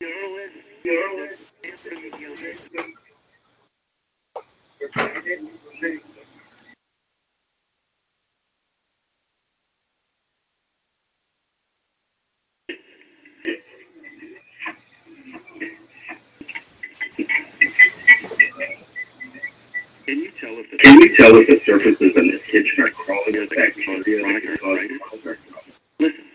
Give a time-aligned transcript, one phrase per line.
[0.00, 0.10] Can
[20.20, 23.32] you tell if the Can you tell if the surfaces in the kitchen are crawling
[23.32, 24.24] with bacteria
[25.98, 26.27] listen?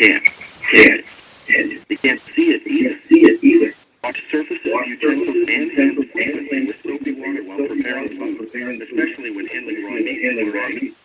[0.00, 0.24] Can't,
[0.72, 1.04] can't,
[1.50, 2.88] and They can't see it either.
[2.88, 3.74] can't see it either.
[4.02, 9.84] Wash surfaces, utensils, and and frequently with soapy water while preparing food, especially when handling
[9.84, 10.96] raw meat or raw meat.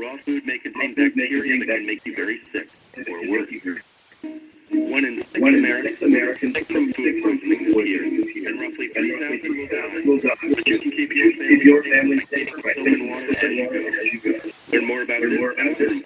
[0.00, 2.66] Raw food may contain Raw food may bacteria that can make you very sick
[2.98, 3.46] or Or worse.
[4.72, 8.02] One in six One Americans suffer from food poisoning this year,
[8.48, 9.78] and roughly and 3,000 will die.
[9.78, 10.34] 3,000 will die.
[10.50, 13.86] But you can keep your family safe by soap and water as you go.
[13.86, 14.50] as you go.
[14.72, 16.02] Learn more about this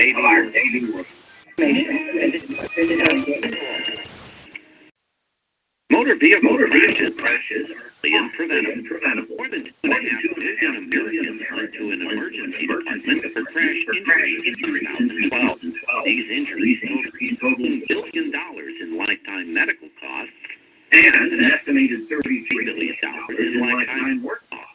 [0.00, 1.06] daily work.
[5.90, 6.56] Motor vehicle
[7.18, 9.36] crashes are preventable.
[9.36, 9.96] More than two and a
[10.60, 15.58] half million Americans went to an emergency department for crash injuries in 2012.
[16.04, 16.78] These injuries
[17.40, 18.32] totaled $1 billion
[18.80, 20.32] in lifetime medical costs
[20.92, 24.66] And an estimated thirty-three billion billion dollars dollars in lifetime work costs.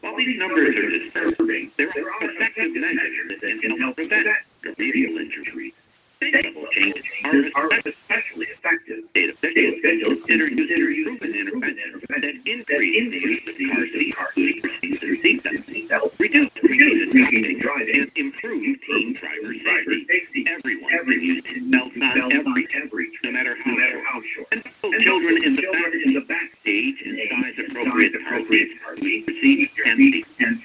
[0.00, 4.26] While these numbers are disturbing, there are effective measures that can help prevent
[4.64, 5.72] motor vehicle injuries.
[6.70, 9.02] Changes are especially effective.
[9.10, 10.46] state officials consider
[10.90, 17.60] using proven interventions that increase the use of car seats, seats, and seatbelts, reduce repeated
[17.60, 20.46] driving, and improve teen driver safety.
[20.46, 23.56] Everyone can use seatbelts on every every no matter
[24.04, 24.46] how short.
[24.52, 29.70] And children in the back age and size appropriate car appropriate seats, car seats, seat
[30.38, 30.60] and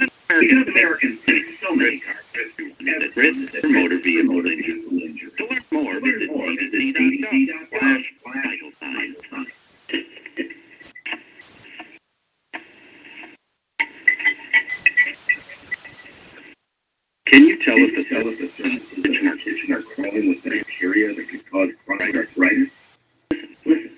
[0.00, 1.18] and Americans Americans
[1.60, 5.30] so many cars at risk for motor vehicle injury.
[5.36, 9.16] To learn more, visit cdc.gov slash vital signs.
[17.26, 20.42] Can you tell us the tell us if certain in our kitchen are crawling with
[20.44, 22.68] bacteria that could cause chronic arthritis?
[23.66, 23.90] Listen,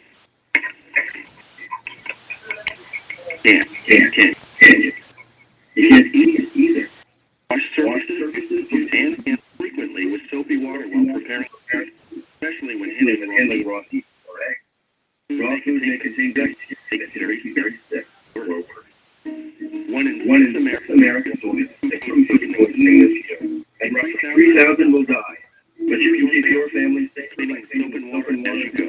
[3.45, 4.93] can, can, can, can you?
[5.75, 6.89] You can't eat it either.
[7.51, 11.49] wash surfaces hands and frequently with soapy water while preparing,
[12.17, 12.91] especially when
[13.31, 14.05] handling raw meat.
[14.29, 15.41] or eggs.
[15.41, 18.69] Raw food may contain bacteria that make very sick or worse.
[19.25, 23.65] One in One in six Americans will get sick from food poisoning this year.
[23.81, 25.44] And roughly three thousand will die.
[25.79, 28.85] But if you keep your family safe Cleaning and water as you go.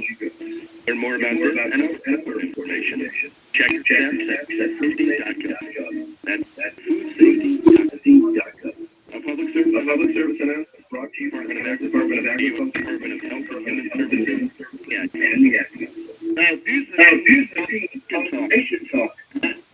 [0.88, 3.10] learn more about this and other information.
[3.54, 5.94] Check steps at foodsafety.gov.
[6.24, 6.44] That's
[6.86, 8.75] foodsafety.gov.
[9.13, 9.50] A public
[10.13, 14.27] service announcement brought to you by the Department of Agriculture, Department of Health Human Services,
[14.27, 15.01] Human Services, Yeah.
[15.13, 15.65] and the.
[16.36, 16.88] Now, here's
[17.56, 18.01] the thing,
[18.92, 19.15] talk.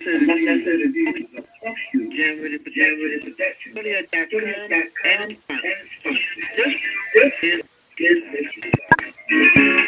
[0.02, 2.14] Not necessarily views of talk shoes.
[2.16, 3.74] generated Generated protection.
[3.74, 4.92] protection.
[5.04, 6.08] And And
[6.56, 6.76] This
[7.14, 7.62] this is
[7.98, 9.82] is this.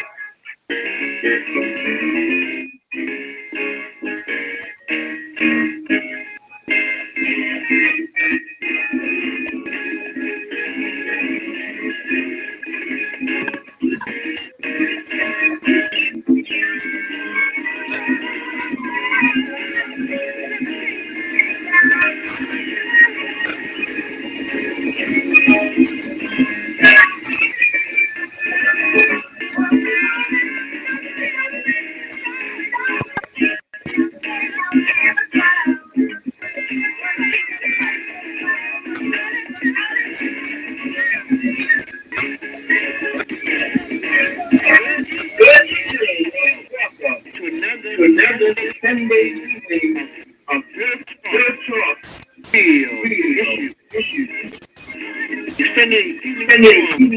[56.24, 57.10] and then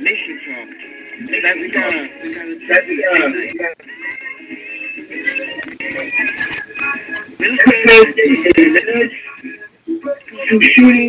[0.00, 0.38] nation
[1.60, 3.74] we gotta, we gotta, we gotta.
[10.48, 11.07] to shooting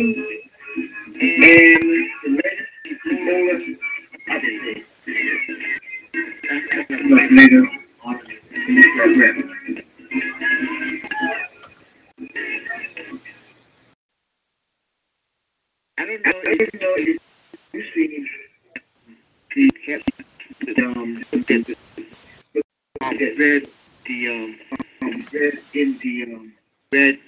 [23.40, 23.68] read
[24.06, 24.58] the um,
[25.02, 26.52] um read in the um
[26.92, 27.18] read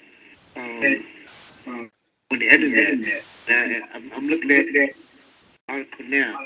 [0.55, 1.05] um,
[1.65, 1.91] um
[2.31, 3.23] on the internet.
[3.49, 4.89] I, I'm, I'm looking at that
[5.69, 6.37] article now.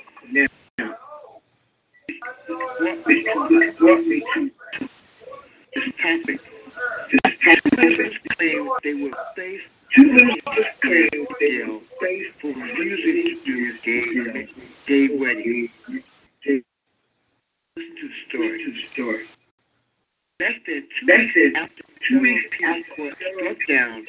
[21.08, 21.56] expected
[22.08, 24.07] two weeks, people to step down.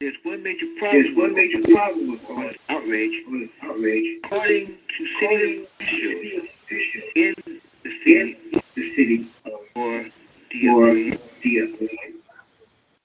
[0.00, 1.02] There's one major problem.
[1.02, 2.20] There's one major problem with
[2.68, 3.24] outrage.
[3.62, 4.20] Outrage.
[4.22, 6.48] According to city officials
[7.16, 7.34] in
[7.82, 8.36] the city,
[8.76, 9.28] the city
[9.74, 10.06] or
[10.52, 11.18] the or the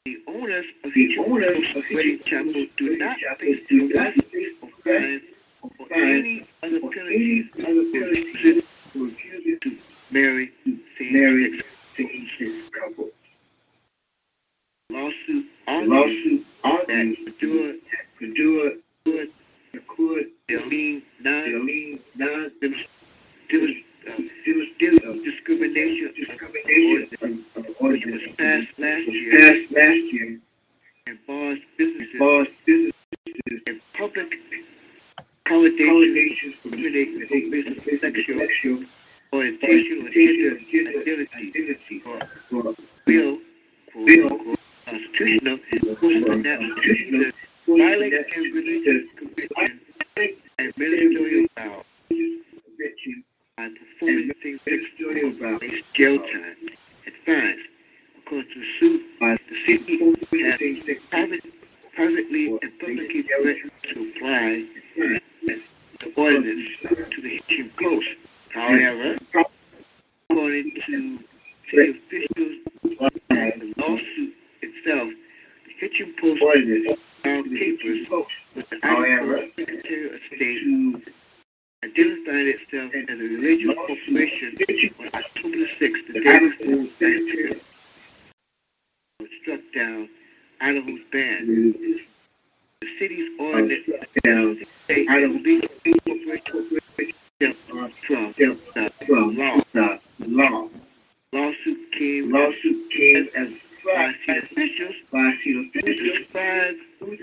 [0.06, 5.22] the owners of the owners of Wedding Chapel do not face the risk of fine
[5.80, 7.74] or any other penalties for
[9.00, 9.78] refusing to
[10.12, 10.52] marry
[11.00, 13.12] same-sex couples.
[14.92, 17.74] Lawsuit lawsuit argues that Padua,
[18.20, 18.72] Padua
[19.06, 19.30] could,
[19.88, 23.68] could mean non, demean non, still,
[24.44, 27.46] still, still discrimination, discrimination
[27.80, 30.40] order was passed last year, passed last year,
[31.08, 32.94] and bars businesses, bars businesses,
[33.68, 34.34] and public
[35.46, 38.84] accommodations, for business sexual, sexual
[39.34, 42.04] or gender identity,
[44.86, 44.96] Bill.
[44.96, 47.32] unquote, constitutional, constitutional, constitutional
[47.68, 49.80] violate and religious conviction
[50.60, 53.24] and ministerial conviction
[53.58, 54.60] by performing things
[55.94, 56.56] jail time
[57.06, 57.60] and fines.
[58.26, 60.00] According to suit, by the city
[60.44, 61.44] has private,
[61.96, 66.70] privately and publicly threatened to apply the ordinance
[67.12, 68.08] to the Hitching Post.
[68.54, 69.18] However,
[70.30, 71.20] according to
[71.72, 75.10] city officials, the lawsuit itself,
[75.66, 78.08] the Hitching Post ordinance found papers
[78.56, 81.14] with the Idaho Secretary of State.
[81.84, 84.58] identified itself as a religious corporation
[85.00, 87.62] on October 6, the day before Secretary
[89.20, 90.10] was struck down.
[90.62, 91.74] Idaho's ban.
[92.82, 93.90] The city's ordinance
[94.24, 95.40] down Idaho.
[96.52, 97.56] corporation.
[97.68, 98.34] From from
[99.06, 99.62] from law.
[99.74, 100.70] the law.
[101.34, 103.50] Lawsuit came Lawsuit came as
[103.86, 107.18] by by city officials by city who officials described who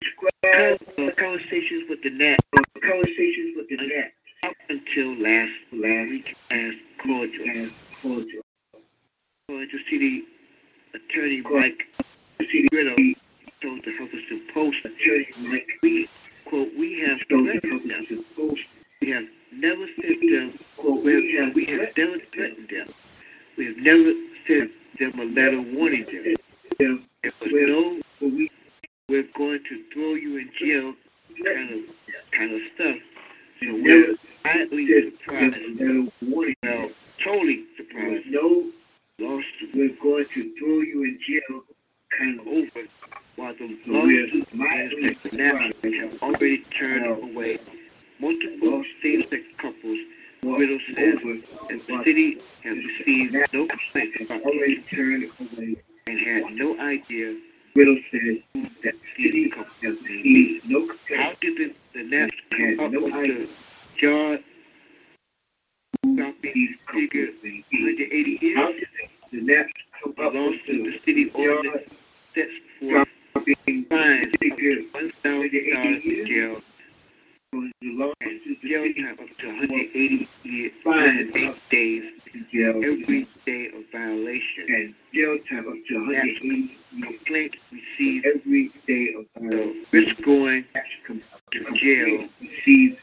[0.00, 2.40] described uh, conversations with the net
[2.82, 7.44] conversations with the net up until last last week as cordial.
[7.48, 8.42] and cordial.
[9.48, 10.24] To city
[10.94, 11.84] attorney Mike
[12.70, 13.16] Gridley
[13.60, 16.08] told the Huffington Post, attorney Mike we,
[16.46, 18.16] quote, we have told the threatened them.
[19.00, 22.88] We have never sent them, quote, we have we have never threatened them.
[23.56, 24.12] We have never
[24.46, 26.34] sent them a letter warning them.
[26.78, 28.50] them, There was no, we
[29.08, 30.94] we're going to throw you in jail
[31.44, 31.80] kind of,
[32.32, 32.96] kind of stuff.
[33.62, 36.54] So we're highly surprised, a letter warning.
[36.62, 36.90] well,
[37.24, 38.26] totally surprised.
[38.26, 38.70] no,
[39.18, 41.62] Lawsuit we're going to throw you in jail
[42.16, 42.88] kind of over.
[43.36, 47.58] While the So lawsuit we're mildly is that the Nationals have already turned away.
[48.20, 49.98] Multiple same-sex couples.
[50.42, 51.18] Gridley says
[51.70, 55.76] and the city has received no complaints about already it turned away.
[56.06, 57.36] and had no idea
[57.74, 58.42] Gridley said
[58.84, 62.92] that these city has received no How did the, the Nats Had uh, come up
[62.92, 63.46] no with idea.
[64.00, 64.42] the
[66.16, 68.82] dropping these figure couples may 180 How years?
[69.32, 69.72] the Nats
[70.02, 71.90] come up with the the city ordinance.
[72.34, 73.08] Sets forth
[73.88, 74.50] fines to
[74.94, 76.60] $1,000 in jail
[77.50, 83.84] from the jail up to 180 years, Fines 108 days in jail every day of
[83.90, 84.64] violation.
[84.68, 86.70] and jail time up to 180 years
[87.02, 89.84] Complaint received every day of violation.
[89.92, 90.64] risk going
[91.52, 92.98] to jail receive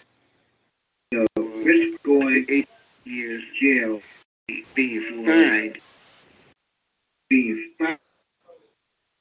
[1.12, 1.26] the
[1.64, 2.70] risk going eight
[3.06, 4.02] years jail
[4.76, 5.78] being fined
[7.30, 7.98] being fined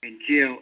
[0.02, 0.58] and jail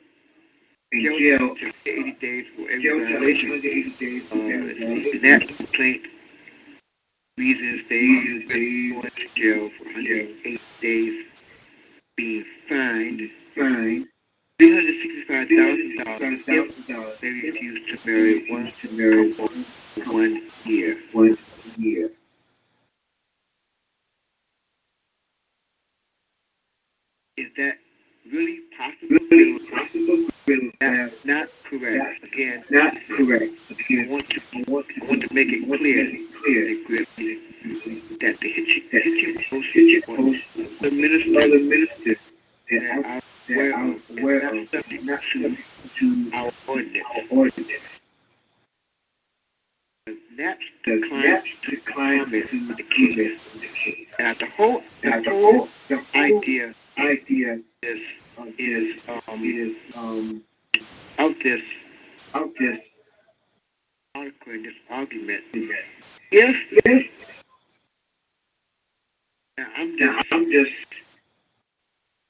[0.92, 2.46] in jail jail to 80 days
[2.82, 3.50] for every jail time violation.
[3.50, 5.56] 180 days for every the violation.
[5.56, 6.02] Complaint
[7.38, 11.26] reasons they been they- going to jail for 108 days
[12.16, 13.20] being fined
[13.56, 14.08] Fine.
[14.60, 19.48] $365,000 if they refuse to marry one to marry for
[20.12, 20.98] one year.
[21.12, 21.36] one
[21.78, 22.10] year.
[27.36, 27.74] Is that
[28.32, 29.18] really possible?
[29.30, 30.28] Really possible?
[30.80, 32.24] Have not correct.
[32.24, 33.52] Again, not correct.
[33.70, 34.88] I want to I want
[35.22, 37.38] to make it I want to clear make it clear that Griffin,
[38.20, 42.16] that the Hitching, the Post was the minister other ministers
[42.70, 45.60] that are that aware of aware and of not subject
[46.00, 47.04] to our ordinance.
[47.16, 47.82] our ordinance.
[50.36, 53.40] That's The declined to declined to the comment case.
[53.54, 54.06] on the case.
[54.18, 58.00] And the whole, Now, the the whole the whole idea idea is,
[58.58, 60.42] is, is, um, is, um,
[61.18, 61.62] of this
[62.34, 62.78] of this,
[64.14, 65.42] article and this argument.
[65.54, 67.10] If, if,
[69.58, 70.70] now I'm just I'm just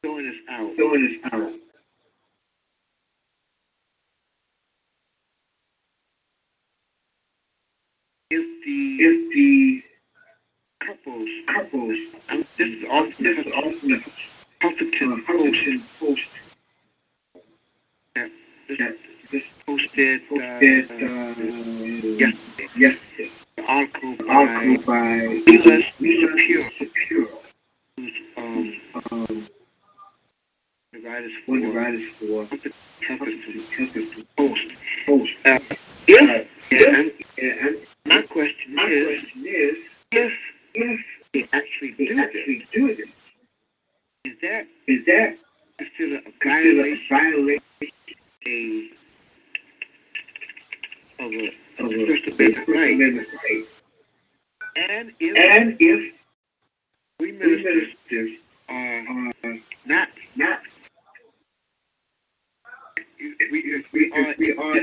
[0.03, 0.77] throwing this out.
[0.77, 1.53] throwing this out.
[8.31, 9.83] If the If the
[10.87, 14.03] couples, couples, I'm, this is off this is the
[14.63, 15.59] Huffington Post,
[15.99, 16.21] Post,
[18.15, 18.97] this that
[19.33, 20.99] this posted, posted, uh, uh,
[22.17, 23.31] yesterday, yesterday,
[23.67, 25.15] article by article by
[25.47, 25.83] U.S.
[25.99, 27.29] Lisa Shapiro, Shapiro,
[27.97, 29.49] who's, um, um,
[30.93, 34.67] the writers for the writers for Huffington Post.
[35.07, 35.33] Post.
[35.47, 35.59] Uh,
[36.07, 39.77] if, Uh, and And my question my is, question is,
[40.13, 40.33] if
[40.75, 41.01] if
[41.33, 42.19] do this?
[42.19, 43.09] actually do this?
[44.25, 45.37] Is that Is that
[45.79, 47.59] considered a violation,
[51.19, 51.47] of a,
[51.79, 53.67] of a First Amendment right?
[54.77, 56.15] And if And if
[57.19, 60.61] we ministers ministers are are not, not,
[63.19, 64.75] we, if we, we are we are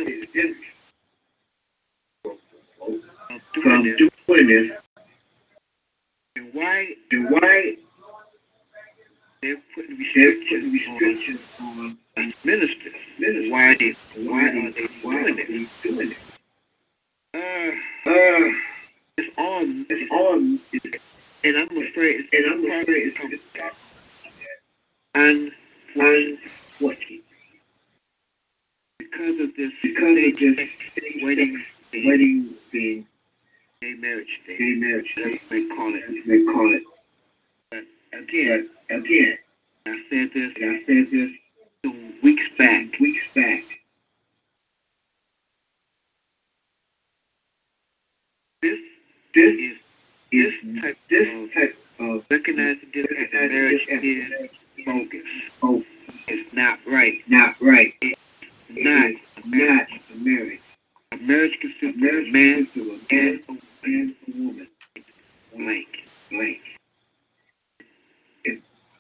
[3.64, 4.72] from doing this, doing this,
[6.36, 7.76] then why then why
[9.42, 12.94] they're putting restrictions putting on restrictions on us ministers?
[13.20, 13.52] ministers?
[13.52, 15.48] Why are they, Why are they why are doing it?
[15.84, 16.18] they doing it?
[17.34, 18.52] Uh, Uh,
[19.18, 20.60] it's on, it's on,
[21.44, 23.20] and I'm afraid it's and I'm afraid it's it's
[25.14, 25.54] unfortunate
[26.76, 27.24] unfortunate
[28.98, 33.06] because of this because of this wedding thing, wedding thing,
[33.82, 36.04] gay marriage gay marriage, what they call it.
[36.28, 36.84] they call it.
[38.14, 39.38] Again, again,
[39.86, 41.32] I said this I said this
[41.84, 43.00] two weeks back.
[43.00, 43.64] weeks back.
[48.62, 48.80] This
[49.34, 49.78] This is
[50.32, 54.50] is this type this of type of recognizing this as a marriage is
[54.86, 55.22] bogus.
[55.64, 55.84] Oh,
[56.28, 57.20] It's not right.
[57.28, 57.94] not right.
[58.02, 58.12] Not
[58.70, 60.60] It is not a marriage.
[61.12, 64.68] a marriage consists of a Marriage man to a and man a and a woman.
[65.56, 65.88] blank.
[66.30, 66.60] Blank.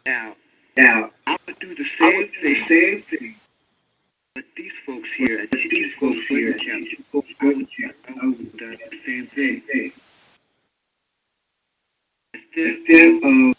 [0.09, 0.35] Now,
[0.75, 3.35] Now, I would do the same do thing, same thing.
[4.33, 7.67] but these folks here at But the these folks here, chapter, these folks I would,
[8.07, 9.91] I would have done the same thing.
[12.33, 12.73] Instead
[13.23, 13.53] of,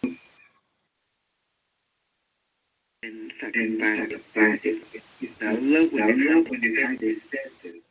[3.03, 4.83] and if I and can find trying it, to find it,
[5.41, 7.83] I love when I love when they to accept it.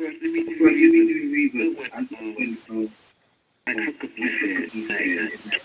[0.00, 2.08] First, let me Well, you read need to read Good what one.
[2.10, 2.58] I when
[3.66, 4.70] like Huckabee said.
[4.72, 4.98] he Like, said.
[4.98, 5.50] I agree with him.
[5.52, 5.59] He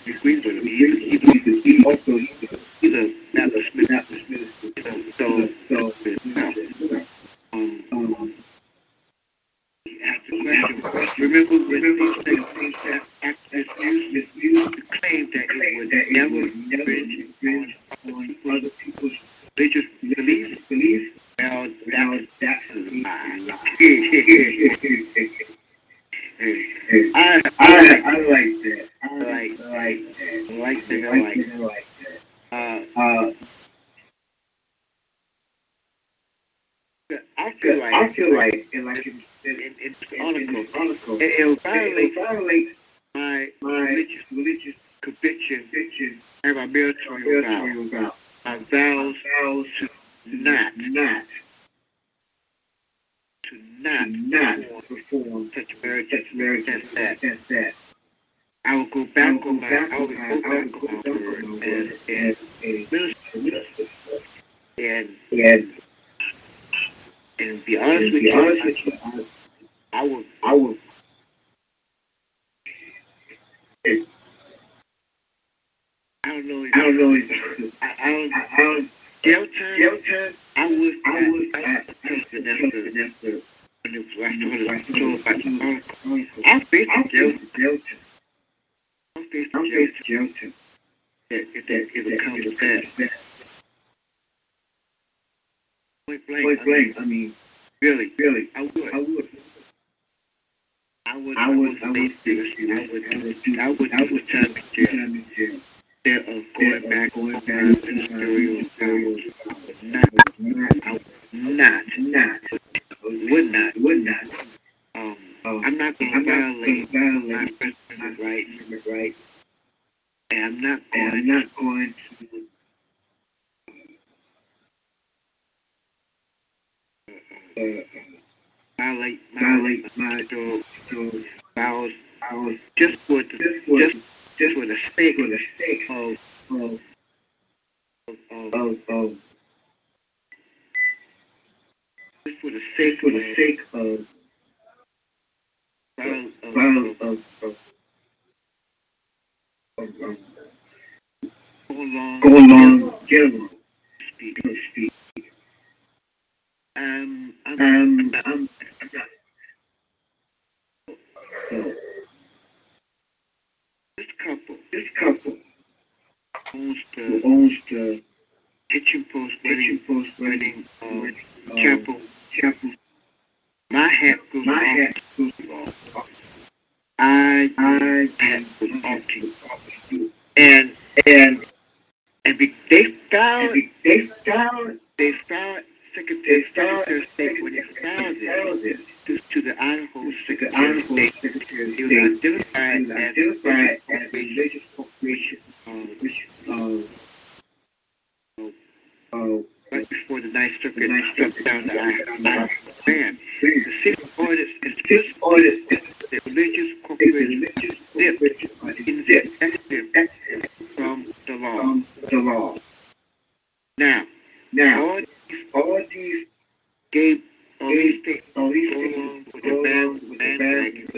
[7.54, 8.34] Um, um,
[10.84, 11.24] question.
[11.24, 12.46] Remember when these things
[13.24, 16.91] activists used misuse to claim that it would never never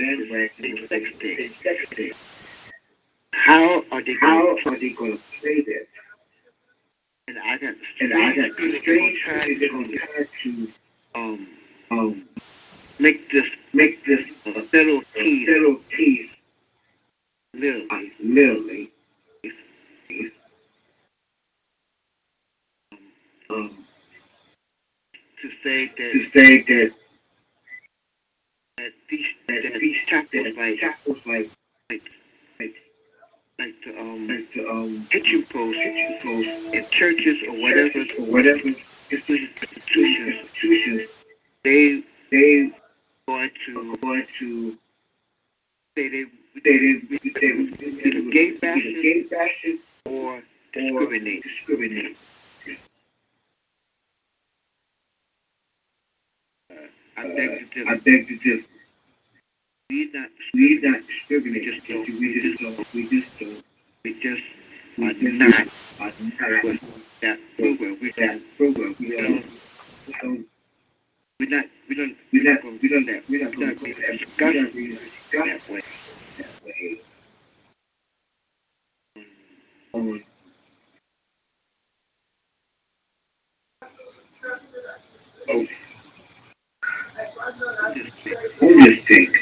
[0.07, 1.37] bandwagon, bandwagon, same sex thing.
[1.37, 2.11] same sex thing.
[3.33, 5.87] How are they How going are they going to play this?
[7.27, 9.97] And I got And I got strange strange feeling feeling they're they're going going to
[9.97, 10.67] to try to
[11.15, 11.47] um,
[11.91, 12.25] um,
[12.99, 14.63] make this make this a
[15.13, 16.29] case federal case
[17.53, 17.87] live.
[17.91, 18.91] uh, literally
[23.49, 23.85] um,
[25.41, 26.91] To say that, to say that
[28.77, 28.93] that
[29.47, 29.73] that
[31.25, 31.49] like
[31.89, 32.73] like
[33.59, 35.07] like the um like the um
[36.91, 38.61] churches or whatever or whatever
[39.09, 41.09] institutions institutions
[41.63, 42.71] they they
[43.27, 44.77] going to going to
[45.95, 46.25] say they
[46.63, 46.77] they
[51.23, 52.17] they discriminate.
[57.17, 58.01] I beg to I differ.
[58.05, 58.67] beg to differ.
[59.89, 61.65] We not We not discriminate.
[61.65, 62.07] We just don't.
[62.19, 62.87] We just don't.
[62.93, 63.63] We just don't.
[64.03, 64.43] we just
[64.97, 65.67] We are just not
[65.99, 66.81] are not
[67.21, 67.97] that program.
[68.01, 68.95] We that don't program.
[68.99, 69.25] We we don't.
[69.25, 69.49] don't
[70.07, 70.45] We don't.
[71.39, 72.61] we not we don't We not.
[72.63, 73.05] gonna We do don't.
[73.07, 74.73] that We not We're going not to gonna discuss discuss that
[75.33, 75.81] that way.
[76.37, 77.01] that way.
[79.93, 80.23] Um,
[85.49, 85.67] oh,
[88.61, 89.33] on this thing.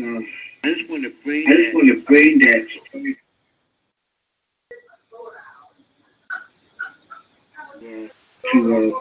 [0.00, 0.20] Uh,
[0.64, 2.66] I just want to bring I just want to bring that
[7.76, 8.96] uh, to know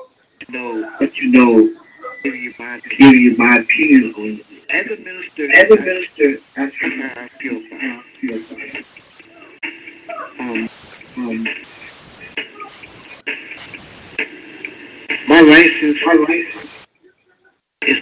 [0.85, 1.75] uh, let you know,
[2.23, 5.49] give you my give you my opinion on as a minister.
[5.55, 7.61] As a minister, I, I feel.
[7.73, 8.43] I feel.
[10.39, 10.69] Um,
[11.17, 11.47] Um,
[15.27, 15.97] my license
[17.87, 17.97] is,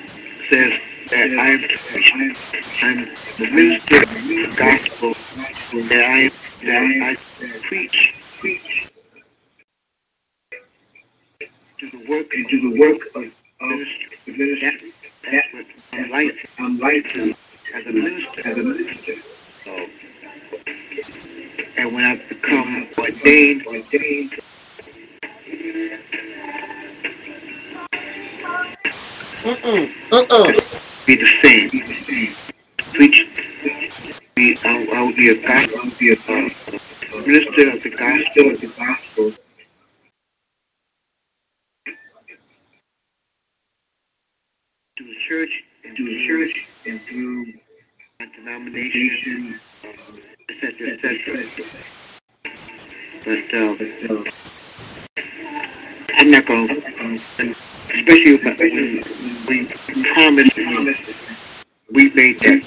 [0.49, 0.73] says
[1.11, 2.35] that I am I'm,
[2.81, 5.15] I'm the minister of the gospel
[5.89, 6.31] that I
[6.65, 8.89] that I preach preach
[11.79, 14.17] to the work and do the work of, of ministry.
[14.27, 14.93] ministry.
[15.31, 17.39] That's what I'm licensed I'm licensed
[17.75, 18.47] as a minister.
[18.47, 19.15] as a minister.
[19.65, 19.85] So,
[21.77, 24.35] and when I become ordained, ordained
[29.49, 29.91] Mm-mm.
[30.11, 31.05] Mm-mm.
[31.07, 31.69] be the same.
[31.71, 32.35] be the same.
[32.93, 33.27] Preach.
[34.35, 38.51] Be, I, I will be a gospel I'll be a uh, minister of the gospel
[38.53, 39.33] of the gospel
[44.97, 47.45] to the church and to the church and through
[48.19, 51.43] my denomination, nation, etc., etc.
[53.25, 54.31] But But, uh,
[56.19, 57.55] I'm not going to, um,
[57.93, 58.57] especially when
[59.47, 59.67] we
[60.13, 60.63] promised, we,
[61.91, 62.61] we made that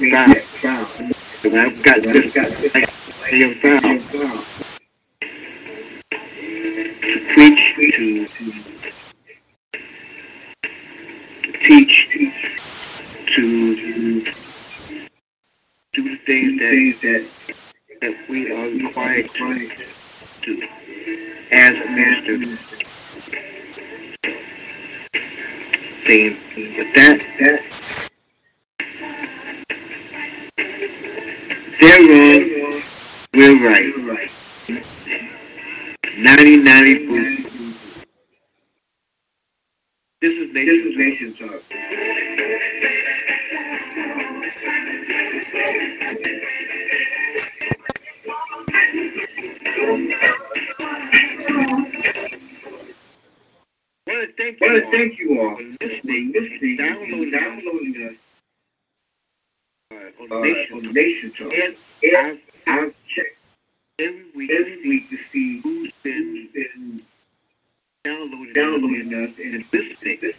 [0.62, 0.86] vow.
[1.02, 4.44] got When this I've got this vow
[7.02, 8.26] to preach, to,
[11.64, 11.94] teach,
[13.36, 14.24] to
[15.92, 17.56] do the things that, that
[18.02, 19.70] that we are required to
[20.42, 20.62] do
[21.52, 22.58] as a minister.
[26.06, 27.60] Saying, with that, that
[31.80, 32.82] they're wrong,
[33.34, 33.84] we're right.
[33.84, 34.30] you're right.
[36.18, 37.42] 90-90 boost.
[40.20, 41.62] This is This Nation is Nation Talk.
[54.44, 57.30] I want to thank you all to thank you all for for listening, listening downloading
[57.30, 58.16] downloading us
[59.92, 61.52] uh, on Nation on Nation Talk.
[61.52, 63.36] And And I've I've checked
[63.98, 67.02] every week every week to see who's been who's been
[68.04, 70.32] downloading, downloading us and and listening.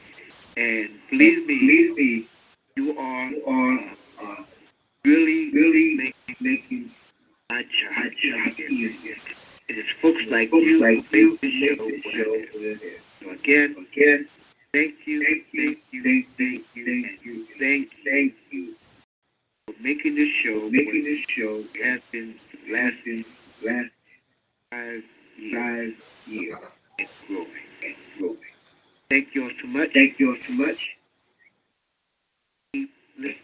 [0.58, 2.28] And believe me, Believe me,
[2.76, 3.80] you are you are
[4.22, 4.44] uh,
[5.06, 6.92] really, really making making
[7.50, 8.70] my job job easier.
[8.70, 9.16] easier.
[9.70, 12.50] It is folks like Folks you like who make this show this what show it
[12.50, 12.54] is.
[12.54, 13.02] what it is.
[13.22, 14.28] So again, Again,
[14.74, 18.76] thank you, thank you, thank you, thank you, thank you, thank you thank you
[19.68, 22.36] for making this show making this show has been
[22.72, 23.26] lasting
[23.64, 23.90] last
[24.72, 25.04] five
[25.38, 25.94] years five
[26.28, 26.58] years
[27.00, 27.48] and growing.
[27.84, 28.38] and growing.
[29.10, 29.94] Thank you all so much.
[29.94, 30.78] Thank you all so much.
[32.74, 33.36] Keep to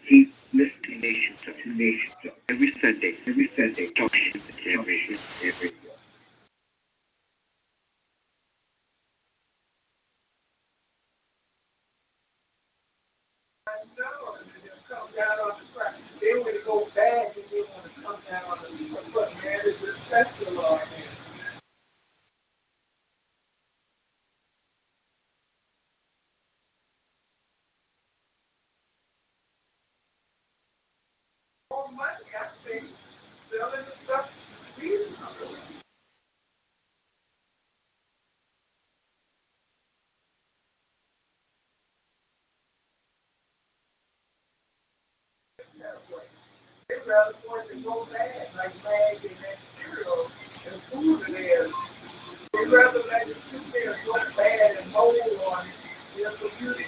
[0.52, 2.12] listening Nation Nation
[2.48, 3.16] every Sunday.
[3.26, 3.86] every Sunday.
[3.92, 5.72] Talk shit every every
[16.40, 19.30] every They want to go bad, and they want to come down on the foot,
[19.44, 19.60] man.
[19.64, 20.86] It's respect the law, man.
[31.72, 32.86] More money, I think,
[33.50, 34.30] selling the stuff
[34.80, 35.56] reasonable.
[47.10, 48.84] They rather want to go bad, like
[49.24, 50.30] and that cereal
[50.70, 51.66] and food in there.
[52.52, 55.16] They rather let it sit there and go bad and mold
[55.50, 56.84] on it than for you to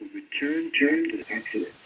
[0.00, 1.85] will return Turn to to excellence.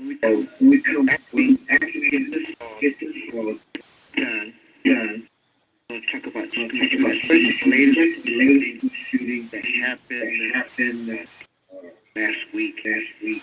[0.00, 3.54] we come we come back, we actually get this, get this all
[4.16, 5.28] done, done.
[5.90, 9.62] we'll talk about We'll talk talk about latest latest shooting that
[10.08, 11.86] that happened uh,
[12.16, 12.76] last week.
[12.84, 13.42] last week.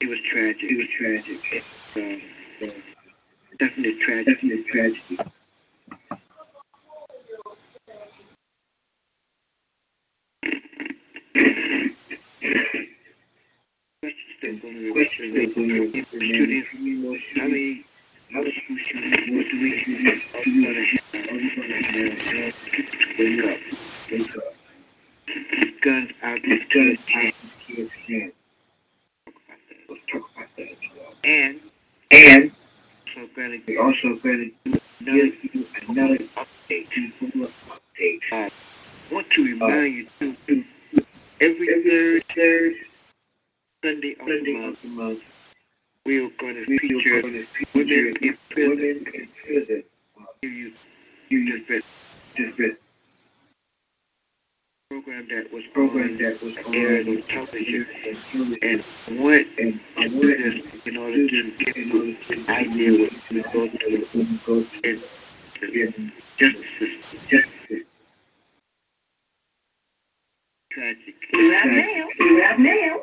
[0.00, 0.70] It was tragic.
[0.70, 1.64] It was tragic.
[1.96, 2.66] Uh,
[3.58, 4.26] definitely tragic.
[4.34, 5.18] Definitely tragedy.
[14.00, 14.61] Questions still going to Question is, be shooting.
[14.61, 14.61] How many How much school shootings what do we do?
[14.61, 14.61] are we going to have?
[14.61, 14.92] Are we
[21.58, 22.52] gonna have?
[23.20, 23.58] Wake up.
[24.10, 24.44] Wake up.
[25.82, 27.34] Guns out of It's kids' hands.
[27.66, 28.32] take kids' hands.
[29.26, 29.78] Talk about that.
[29.88, 30.68] Let's talk about that.
[31.24, 31.60] And
[32.10, 32.52] And
[33.14, 36.86] so going also going to another give you another update.
[37.68, 38.20] update.
[38.32, 38.50] I
[39.10, 40.64] want to remind you too,
[41.40, 42.74] every third third
[43.82, 44.26] Sunday of
[44.80, 45.20] the month,
[46.06, 48.70] we are going to feature are going to feature women in prison.
[48.70, 49.82] women in prison.
[50.42, 50.72] Give you
[51.30, 51.84] You different
[52.36, 52.78] different
[54.88, 57.86] program that was program that was aired on television.
[59.08, 63.68] and went and and do this in order to you an idea what we go
[63.68, 65.02] through.
[65.60, 66.94] the justice.
[67.28, 67.91] Justice.
[70.74, 71.14] Tragic.
[71.34, 72.06] You have mail.
[72.18, 73.02] You have mail.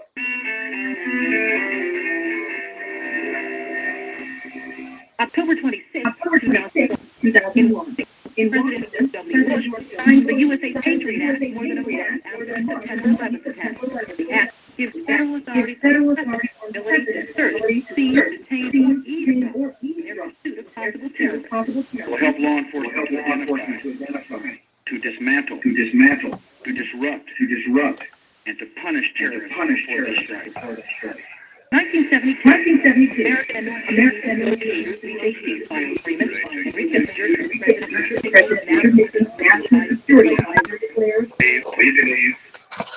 [5.19, 7.97] October 26, October 26, 2001.
[8.37, 9.71] In President Washington, W.
[9.97, 14.17] Signed the USA Patriot Act more than a month after the September 11th attack.
[14.17, 19.55] The act gives federal authorities the ability to search, seize, detain, seize, or detain, eavesdrop
[19.55, 22.09] or in their pursuit of possible to terrorism.
[22.09, 22.23] Will terrorists.
[22.23, 27.29] help law Will enforcement help law enforcement to identify, to dismantle, to dismantle, to disrupt,
[27.37, 28.03] to disrupt,
[28.45, 30.53] and to punish and to terrorists punish before they terrorists strike.
[30.53, 31.23] before they strike.
[31.71, 36.31] 1972, 1972, American and North American American and North negotiators American reached a ceasefire agreement.
[36.49, 42.35] Henry Kissinger, President President Nixon, Nixon's national security advisor declares, We believe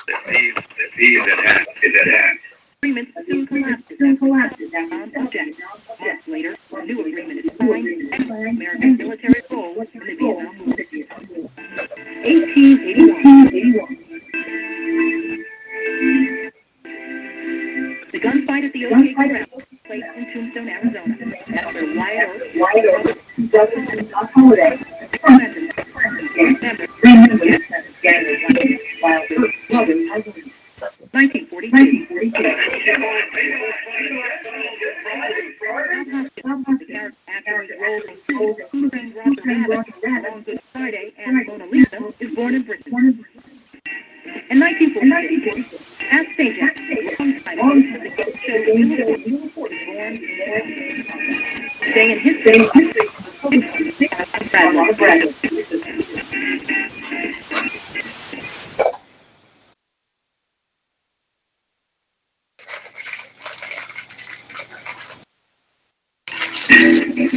[0.09, 2.39] that peace, that peace is at hand, is at hand.
[2.85, 5.61] Agreement soon collapses after collapses after armed the objects.
[5.63, 6.01] object.
[6.01, 8.13] Months later, a new agreement is signed,
[8.49, 10.75] American military role in the Vietnam War.
[12.27, 13.99] 1881, 1881.
[18.11, 21.15] the gunfight at the OK Corral took place in Tombstone, Arizona.
[21.47, 23.17] Where Wyatt Earp,
[23.49, 24.83] brothers and Doc Holliday,
[25.23, 25.71] President,
[26.35, 28.41] remember, member, remember, gathered
[29.01, 30.43] while Earp's brothers are wounded.
[30.43, 30.52] 1942.
[31.13, 32.33] 1942.
[36.43, 39.15] Bob Hoskins, the character actor whose role includes Who Framed
[39.69, 41.67] Roger Rabbit, along Good Friday, and Mona
[42.19, 43.25] is born in Britain.
[44.51, 46.77] In 1946, Pat Sajak,
[47.19, 51.05] long time host of the game show Uniform, was born in Boston.
[51.83, 52.59] Today in history,
[54.51, 54.93] Bradley.
[54.95, 55.35] Bradley.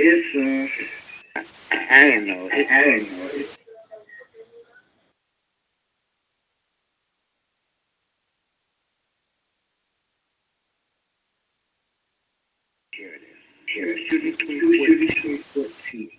[0.00, 0.70] It's
[1.36, 1.42] uh
[1.90, 2.48] I, don't know.
[2.52, 3.30] I, It, I don't know.
[3.32, 3.50] It's,
[12.92, 13.38] here it is.
[13.74, 14.06] here.
[14.06, 14.20] School
[14.86, 16.10] 2014.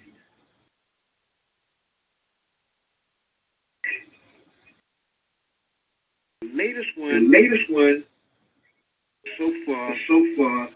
[6.41, 8.03] The latest The one latest one
[9.37, 10.69] so far, so far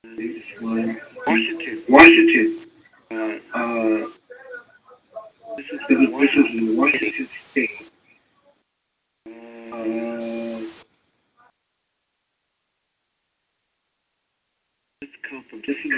[0.04, 1.84] one Washington.
[1.88, 2.66] Washington.
[3.12, 3.16] Uh,
[3.54, 4.08] Uh
[5.58, 6.76] this is this Washington.
[6.76, 7.70] Washington State.
[9.28, 10.62] Uh,
[15.02, 15.92] this comes from this is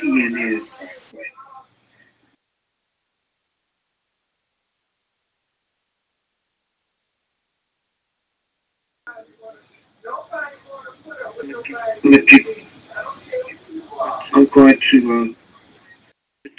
[0.00, 0.66] CNN.
[12.02, 12.68] CNN.
[14.38, 15.36] I'm going to um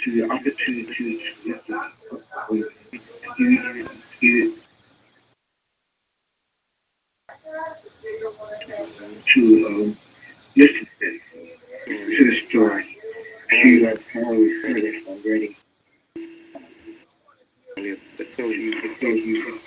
[0.04, 1.88] to the opportunity to uh,
[2.50, 2.70] you
[4.20, 4.58] you
[9.32, 9.96] to um
[10.56, 12.98] listen to the story.
[13.50, 15.56] You have probably heard it already.
[17.76, 17.98] So you,
[19.00, 19.60] So you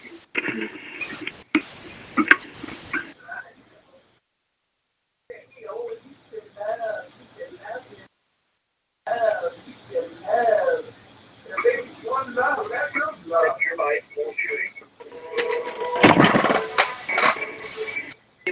[12.33, 12.41] It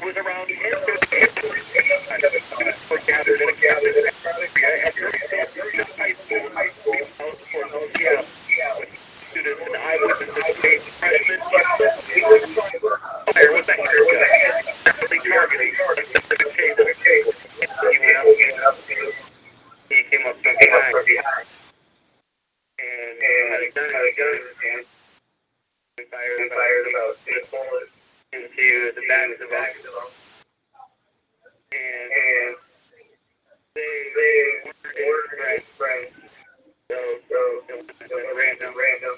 [0.05, 0.49] was around
[3.07, 3.41] gathered
[8.61, 8.77] yeah,
[9.31, 9.89] students and.
[13.33, 14.21] There was a haircut,
[14.85, 15.73] definitely targeting
[16.85, 17.33] a table.
[17.89, 18.77] He went up,
[19.89, 21.60] came up from behind.
[23.21, 24.85] And had a gun, had a gun his hand.
[26.01, 27.93] And fired, fired about six bullets
[28.33, 30.09] into the backs of them.
[31.69, 32.55] And, and
[33.77, 36.09] they, they were friends, friends.
[36.89, 36.97] So,
[37.29, 39.15] so, it was random, random.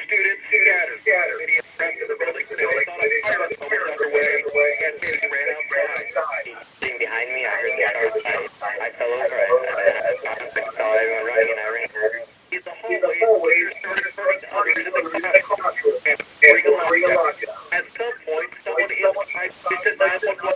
[0.00, 1.38] Students scattered, scattered.
[1.44, 5.28] Many of them to the building, so they thought a fire was underway, and they
[5.28, 6.56] ran outside.
[6.80, 8.48] Being behind me, I heard the start.
[8.80, 13.72] I fell over, I, I, I saw everyone running, and I ran is the hallways
[13.80, 15.00] where starting serving to the
[15.48, 17.32] commercial bring a lockdown.
[17.72, 20.52] At some point, someone is I visit 911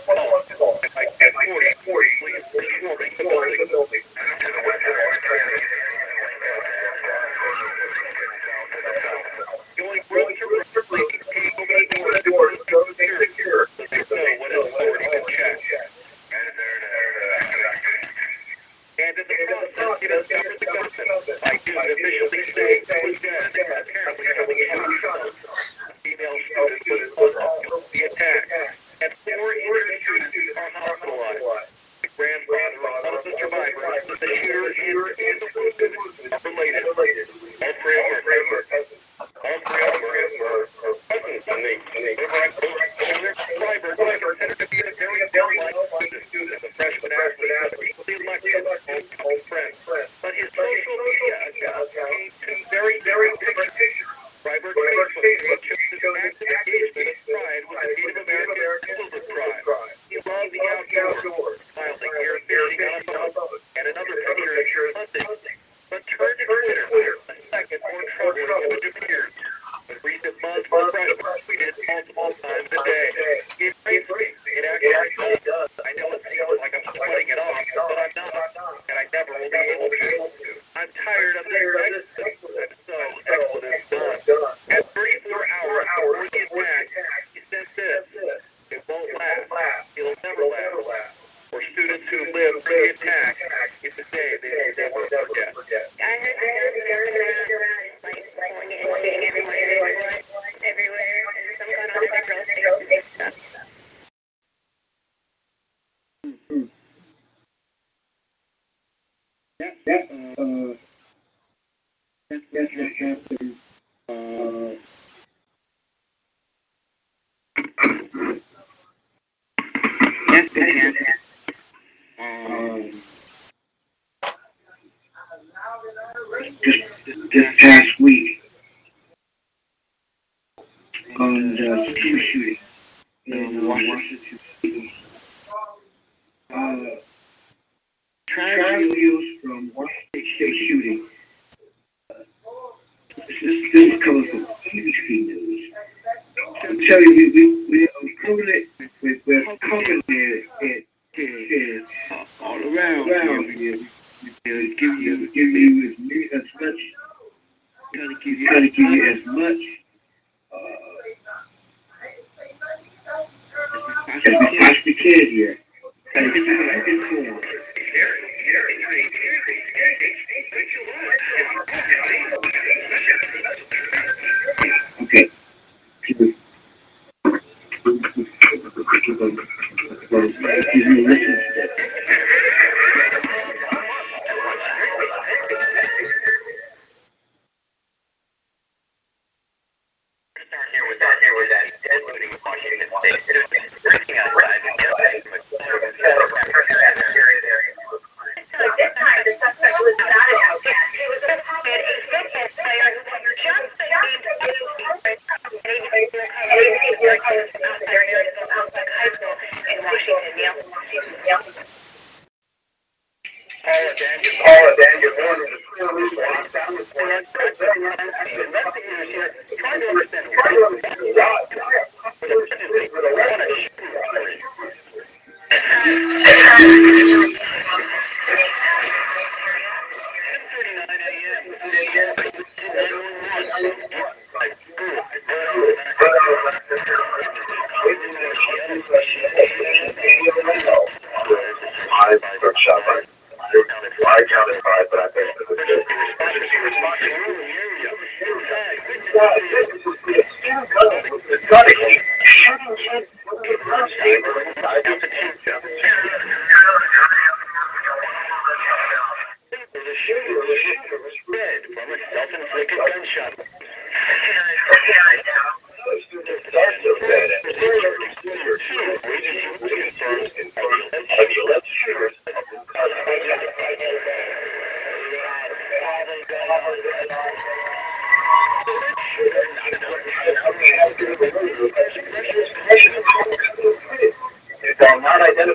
[1.17, 2.45] at 40, please
[3.01, 3.65] destroying the
[12.13, 15.26] the door, those secure, so they know what is already
[19.07, 22.99] and at the end of the process, after the government, I do officially say it
[23.07, 25.31] was done, and apparently I was not shown.
[26.03, 27.31] Female student was
[27.95, 28.43] the attack,
[28.99, 31.71] and four injured students are hospitalized.
[32.03, 35.91] The grandfather of one of the survivors, the shooter, and the wounded
[36.35, 37.27] are related.
[37.63, 38.96] All three are
[39.37, 42.13] all three operators were, were buttons on the, on the
[44.37, 49.73] tended to be very, very light-minded student, a freshman athlete, equally elected and called friend.
[50.21, 54.09] But his social media accounts paint two very, very different pictures.
[54.41, 59.97] Driver Facebook pictures his massive engagement and pride the Native American Silver Tribe.
[60.09, 60.61] The
[60.97, 61.66] outdoors.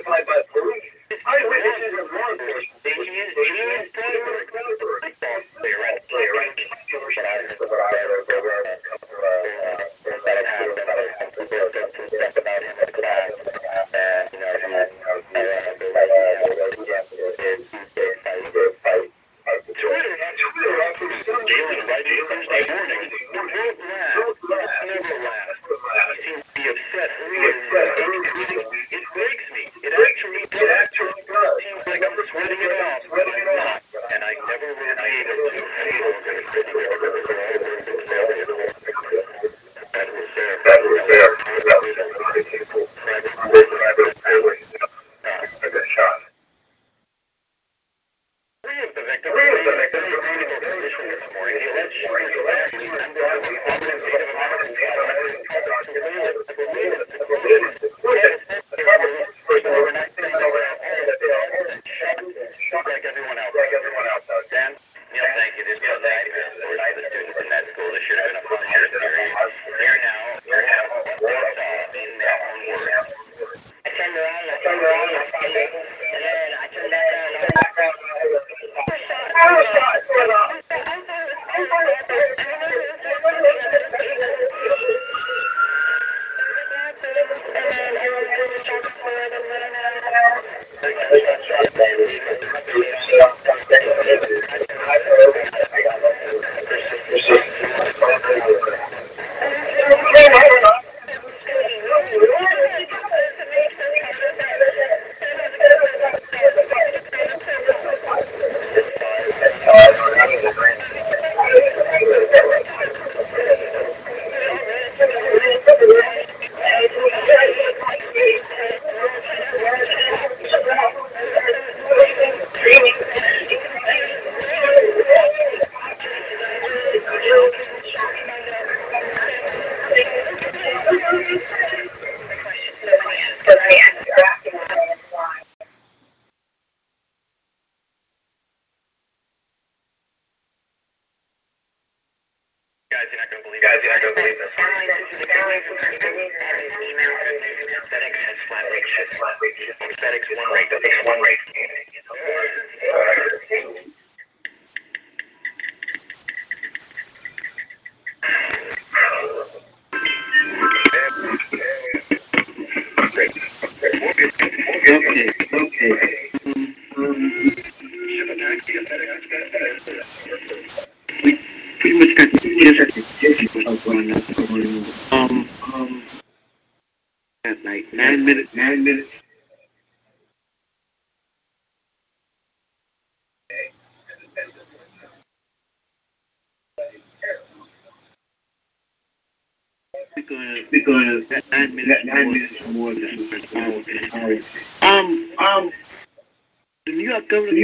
[0.07, 0.72] Not identified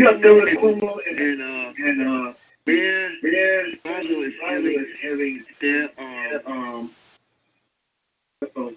[0.03, 2.33] Governor, New York Governor Cuomo and, and uh, and, uh,
[2.65, 6.91] Mayor Mayor Boswell is Biden having is having, their uh, um
[8.55, 8.69] um, uh,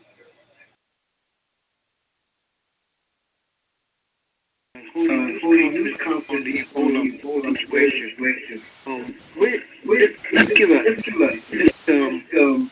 [4.95, 8.11] holding uh, holding news news conference on conference the on Ebola the Ebola situation.
[8.11, 8.62] situation.
[8.87, 12.70] Um, wait, Wait, let's give a let's give a, just um um,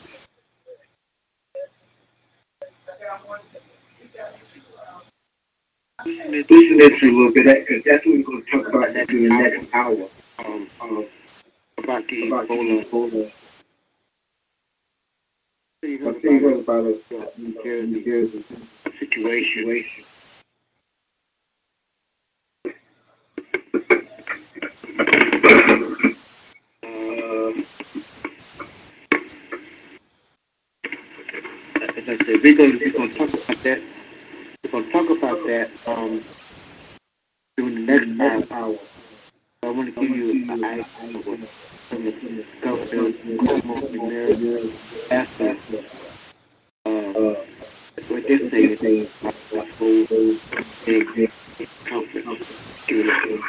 [6.07, 8.94] listen to listen to this a little bit, because that's what we're gonna talk about
[8.94, 10.08] next, in the next hour.
[10.38, 11.06] um Um,
[11.78, 12.84] about the about the Ebola.
[12.84, 13.32] Ebola.
[15.82, 18.44] I about about it, uh, New Jersey, Jersey
[18.84, 19.64] the situation.
[19.64, 20.04] situation.
[31.76, 33.80] As I said, we're gonna we're gonna talk about that.
[34.64, 36.49] We're gonna talk about that um the
[37.91, 38.78] next half hour.
[39.62, 40.84] I want to give you an idea
[41.18, 41.24] of
[41.91, 44.72] some the Cuomo and Mayor
[45.11, 45.57] after
[46.86, 47.34] uh
[48.09, 50.07] what they're saying about the whole
[50.86, 51.30] big
[51.88, 52.45] conference.
[52.86, 53.41] Give it a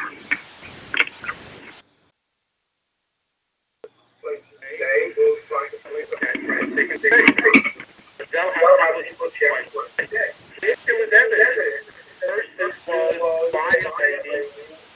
[10.64, 11.91] If there was evidence,
[12.22, 13.16] first this was
[13.52, 14.48] violating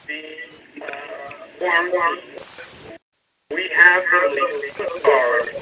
[0.07, 0.21] the,
[0.85, 0.89] uh,
[1.59, 2.19] form.
[3.51, 5.57] We have the legal authority.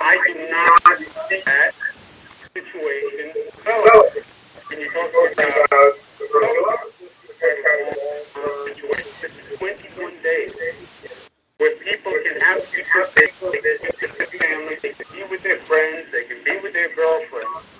[0.00, 0.98] I do not
[1.28, 1.72] see that
[2.54, 3.26] situation
[3.56, 4.06] develop.
[4.68, 5.34] When you talk about
[8.66, 10.52] situation, twenty-one days,
[11.58, 15.42] where people can have people, they can be with their family, they can be with
[15.42, 17.79] their friends, they can be with their girlfriends.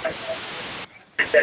[1.21, 1.37] They,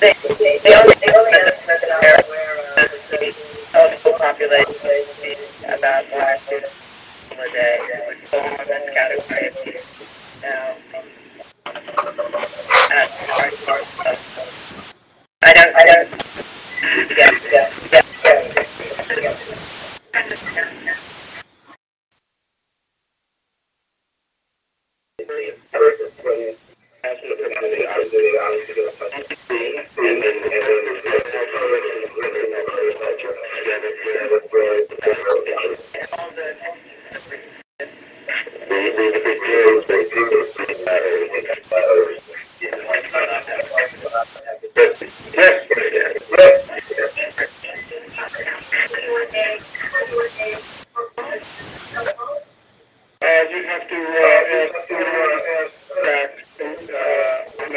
[0.00, 3.34] they, only, they only understand that where, the
[3.74, 6.62] eligible population about last year,
[7.32, 9.80] a day, would fall in that category.
[10.42, 10.76] Now,
[11.66, 11.70] uh,
[15.42, 16.10] I don't, I don't,
[17.18, 18.02] yeah, yeah, yeah,
[25.74, 26.17] yeah.
[28.08, 28.14] Uh,
[53.50, 55.04] you have to, uh, ask, uh,
[56.02, 57.27] back, uh,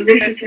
[0.00, 0.40] Thank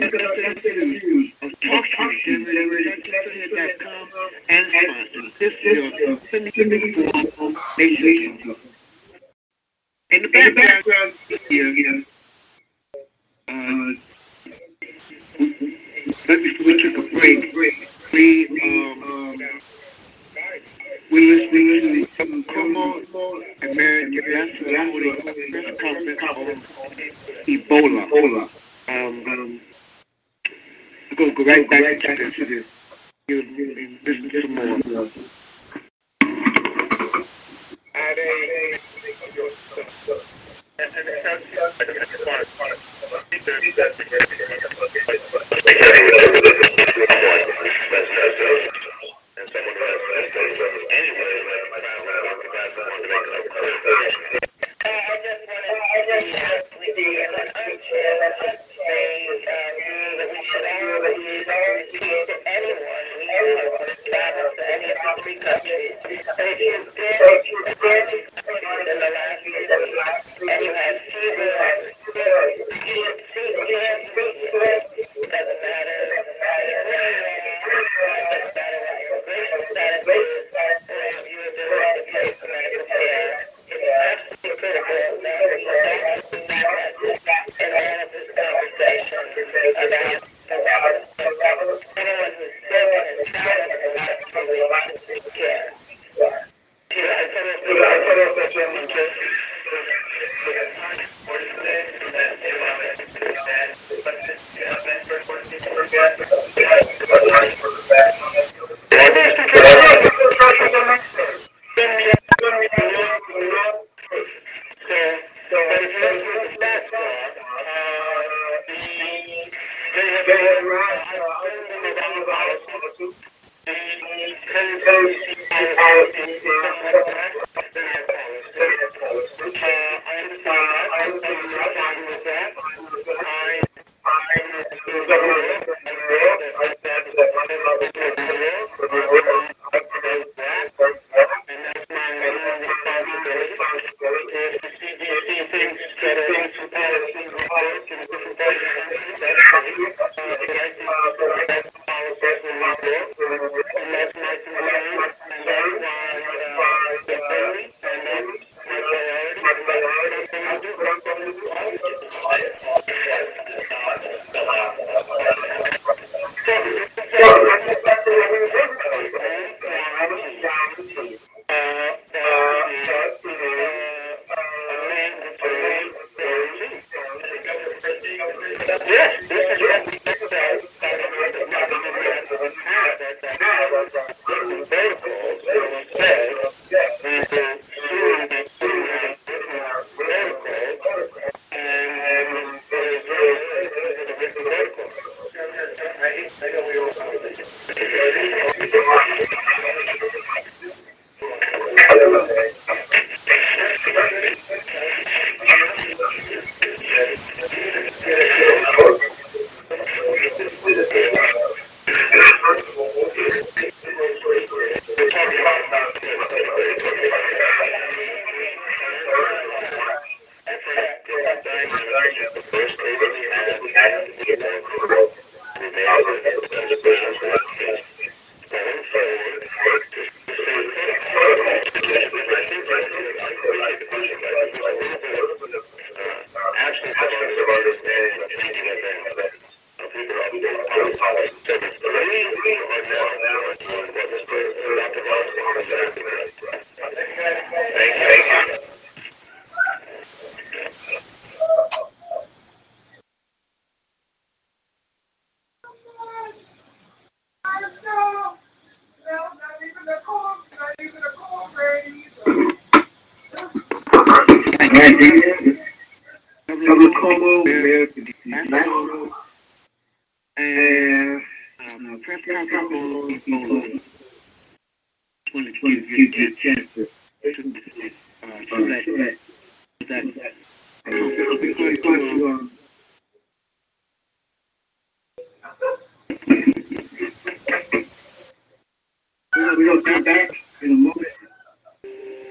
[8.46, 8.73] you.
[65.34, 66.58] He is dead.
[66.58, 68.33] He is dead.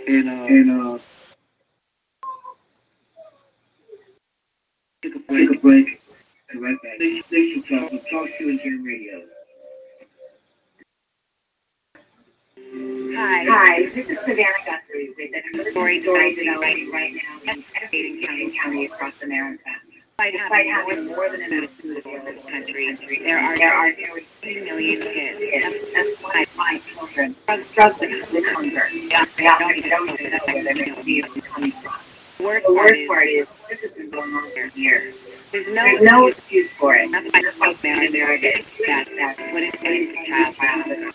[0.07, 0.99] And, uh, and, uh,
[5.03, 5.49] take a break.
[5.49, 6.01] take a break,
[6.51, 6.97] and right back.
[7.27, 9.23] Station Talk, we'll talk to you in your radio.
[13.15, 13.45] Hi.
[13.45, 18.59] Hi, this is Savannah Guthrie with another story story developing right now in Cascade County,
[18.63, 19.71] County across America.
[20.19, 23.75] Despite Despite having having more more than enough food in this country, there are there
[23.75, 25.39] are nearly three million kids.
[25.39, 27.37] kids, that's why my children
[27.73, 28.89] struggling with hunger.
[28.91, 31.93] Yeah, often don't even know where next meal is coming from.
[32.39, 35.15] The worst The part worst is, part is, this has been going on for years.
[35.53, 37.11] there's no, There's no excuse for it.
[37.13, 41.13] That's why That's why America America is that, that what it means to childhood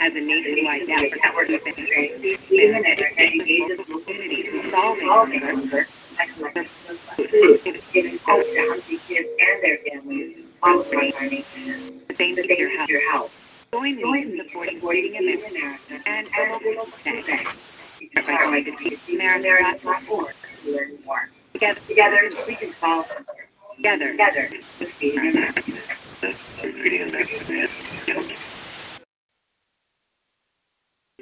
[0.00, 5.08] as a nationwide network of demonstrations even and if they're engaged in local communities solving
[5.08, 5.88] hunger, hunger,
[6.18, 6.68] like collecting
[7.16, 12.00] food, giving hope to hungry kids and their families all across our nation.
[12.18, 13.30] they The need your help.
[13.74, 17.56] Join me in supporting Feeding Feeding America America and the the bank.
[18.12, 20.34] Start by going to feedingamerica.org.
[20.62, 21.28] to learn more.
[21.52, 23.06] Together, Together, we can solve
[23.76, 24.48] together, Together,
[24.78, 25.62] with Feeding America.
[25.62, 25.72] Hey,
[26.22, 26.84] this is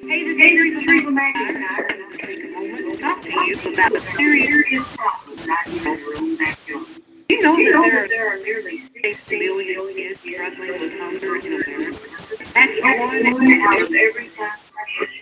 [0.05, 1.35] this is Rachel Rachel Mack.
[1.35, 1.91] Mack.
[1.91, 4.47] I to take a moment to talk to you about a serious.
[4.47, 6.92] serious problem not in your own backyard.
[7.33, 10.93] You know that there are there are nearly six six million million kids struggling with
[11.01, 11.99] hunger in America.
[12.53, 14.61] That's one out of every five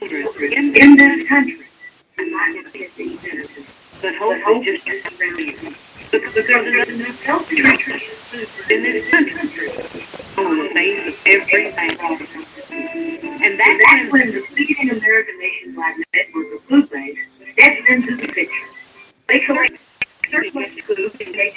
[0.00, 1.62] children in in this country.
[2.18, 3.48] I'm not citizens.
[4.02, 5.74] But hope hope is is just around you.
[6.10, 10.02] because there's enough health food in this country
[10.36, 12.00] oh, on the face of every bank.
[12.70, 17.20] And that's that's when the Feeding America Nationwide Network of Food Banks
[17.52, 18.66] steps into the picture.
[19.28, 19.78] They collect
[20.30, 21.54] food they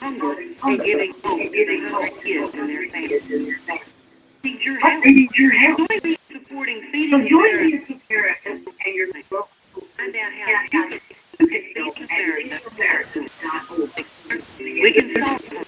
[0.00, 3.54] hunger and giving hope to the kids and their families.
[4.42, 5.04] Need your help.
[5.04, 6.18] they.
[7.28, 7.96] Join me in
[9.94, 10.14] and
[11.74, 12.60] you can.
[12.72, 14.04] America.org.
[14.58, 15.64] We can solve hunger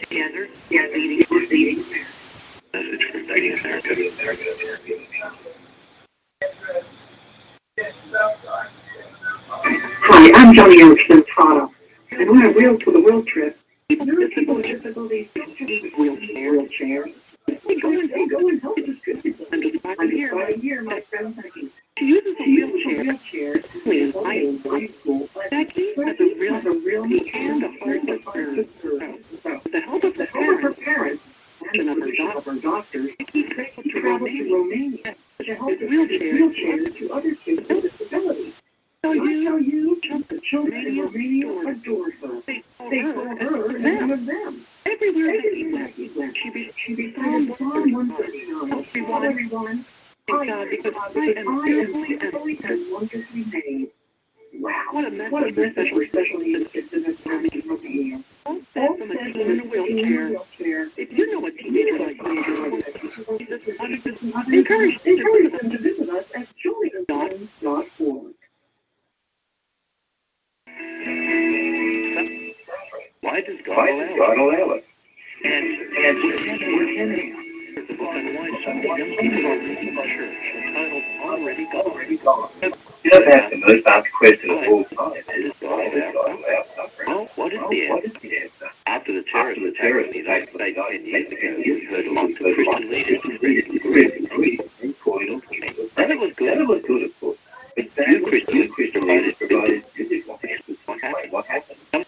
[0.00, 0.48] together.
[9.50, 11.70] Hi, I'm Joni Eareckson Tada,
[12.10, 15.92] and on a Real to the World trip, there are people with disabilities who use
[15.94, 16.68] wheelchairs.
[16.68, 17.14] wheelchairs.
[17.66, 19.46] They go and they go and help distribute them.
[19.50, 21.70] under the I'm year, about year, my friend Becky.
[21.98, 23.04] she uses a a wheelchair.
[23.04, 23.54] wheelchair.
[23.86, 25.28] In in high school.
[25.50, 29.24] Becky has a real has a real and a heart a to serve.
[29.42, 31.22] So, With the help of the the help of her parents,
[31.72, 31.94] and the
[32.36, 33.44] of her doctors, Becky
[33.88, 36.34] traveled she to Romania to help with distribute wheelchairs.
[36.34, 38.52] wheelchairs to other kids with disabilities.
[39.04, 42.42] So you, tell you, the children in Romania adored her.
[42.46, 44.00] they call her, them.
[44.00, 44.66] one of them.
[44.86, 45.38] Everywhere
[45.72, 48.68] went, he went, she be she recited Psalm 139.
[48.68, 49.24] Help Tell everyone.
[49.24, 49.86] everyone,
[50.26, 53.90] Thank God, because I am fearfully and wonderfully made.
[54.54, 54.86] Wow.
[54.90, 57.68] What a message What a message special for special needs kids in this family in
[57.68, 58.24] Romania.
[58.46, 60.90] All said from a teen in a wheelchair.
[60.96, 64.10] If you know a teenager like me, Encourage Jesus wanted to
[64.52, 68.34] encourage encourage them to visit us at joyoftheworld.org.
[73.20, 74.18] Why does God Why allow does it?
[74.18, 74.84] God allow it?
[75.44, 75.66] And,
[75.98, 76.28] and we
[76.96, 77.08] can
[77.86, 81.86] the book on why so many young people are leaving the church entitled Already Gone.
[81.86, 82.50] Already gone.
[82.60, 85.22] You know, that's the most asked question of all time.
[85.28, 87.08] Is God allow suffering?
[87.08, 88.70] Well, what is the answer?
[88.86, 90.76] After the terrorist the attack in the United States
[91.40, 93.58] ten years ago, we heard lots of Christian leaders agree,
[94.26, 95.42] agree, calling on.
[95.96, 96.52] And it was good.
[96.52, 97.38] And it was good, of course.
[97.78, 100.76] But Few then Christian few Christian leaders provided provided biblical answers.
[100.86, 101.30] What happened?
[101.30, 101.78] What happened?
[101.94, 102.06] God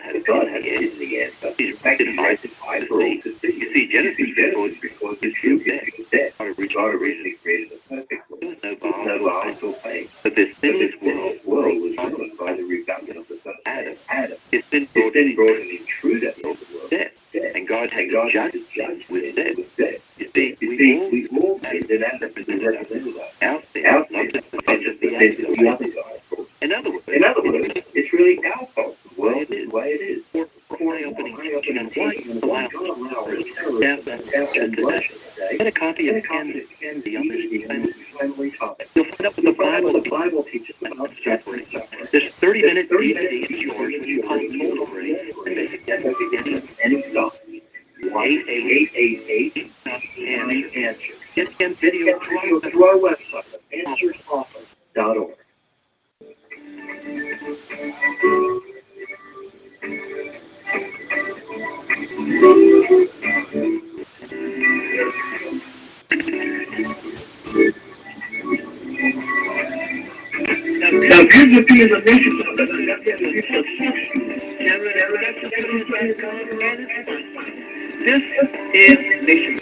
[0.00, 0.64] had God had
[3.24, 3.52] to see.
[3.52, 6.32] You see, Genesis records records the true death.
[6.38, 8.56] God originally created a perfect world.
[10.22, 13.26] But this sinless world, was ruined by the rebellion of
[13.66, 13.96] Adam.
[14.08, 14.38] Adam.
[15.14, 16.32] it's brought an intruder
[16.88, 17.12] death.
[17.34, 19.36] And God had And God judge had to judge with
[19.76, 20.00] death.
[20.34, 20.62] With death.
[20.62, 22.86] You see, You see, we made an Adam represented us.
[23.42, 25.90] out there, Out there, the not just the the of the other other guy.
[25.90, 26.44] guy.
[26.62, 28.96] In other words, In other words, it's really our fault.
[29.16, 30.22] The world It is the way it is.
[30.32, 30.46] for
[30.78, 31.86] for eye-opening teaching on
[32.48, 33.44] why allow God allow us
[33.80, 35.58] death death and and Russia Russia today.
[35.58, 36.52] Get a copy of Ken.
[36.52, 36.66] the
[37.04, 38.88] the family topic.
[38.94, 41.66] You'll find out what the Bible the Bible teaches about suffering.
[42.12, 44.88] This 30-minute This 30 DVD is yours DVD you call yours.
[44.88, 46.04] free and get
[46.46, 47.34] any Any stop.
[47.34, 47.41] Eight, eight,
[48.04, 50.08] 888 answer.
[50.76, 51.12] answer.
[51.36, 55.36] Get Video video video through through our website, answersoffice.org.
[70.92, 72.42] Now, here's the thing in the nation.
[78.04, 78.22] This
[78.74, 79.58] is Nation.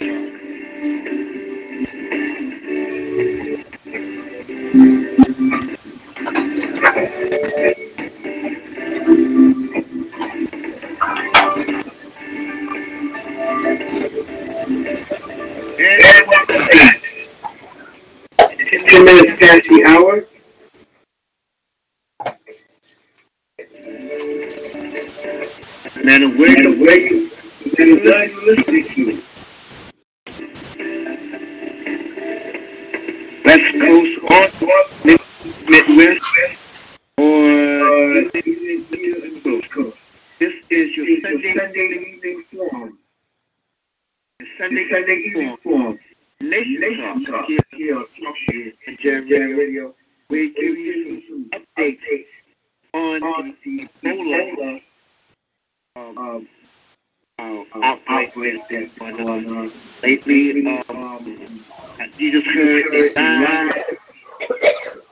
[15.79, 17.01] And.
[18.87, 20.25] Ten minutes past the hour.
[25.95, 27.30] No matter where you,
[27.63, 29.21] where you, no you're listening to.
[33.45, 34.81] West Coast or, or
[35.67, 36.25] Midwest
[37.17, 37.31] or
[39.73, 39.97] Coast.
[40.39, 41.89] This is your Sunday, Sunday.
[44.39, 45.99] The Sunday, Sunday evening forum.
[46.41, 49.93] Nation Talk here, on Talk Show and Jam Radio.
[50.29, 52.25] We give you some updates
[52.93, 54.81] on, the Ebola
[55.95, 56.47] um,
[57.41, 58.33] outbreak
[58.69, 59.71] been going on
[60.03, 60.67] lately.
[60.89, 61.65] Um,
[62.17, 63.73] you just heard a live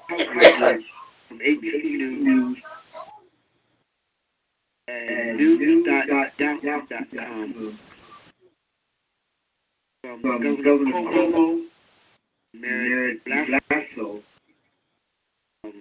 [0.08, 0.86] coverage
[1.28, 2.58] from ABC News
[4.88, 7.80] and news.doubtful.com
[10.02, 10.22] from
[10.64, 11.66] Governor Cuomo,
[12.54, 14.22] Mary Blasio,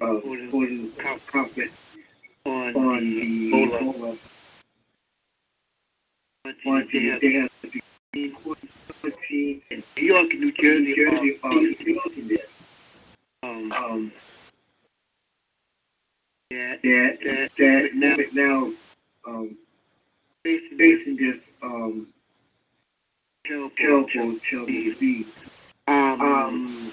[0.01, 0.93] um,
[1.31, 1.73] conference
[2.45, 4.19] on the Ebola.
[6.49, 7.51] They have
[9.71, 12.39] in New York and New Jersey, Jersey.
[13.43, 14.13] Um, um,
[16.51, 18.73] that, that, that, that now, now,
[19.27, 19.57] um,
[20.43, 22.07] facing, facing this, um,
[23.45, 25.27] terrible, terrible, terrible disease.
[25.87, 26.93] Um, um,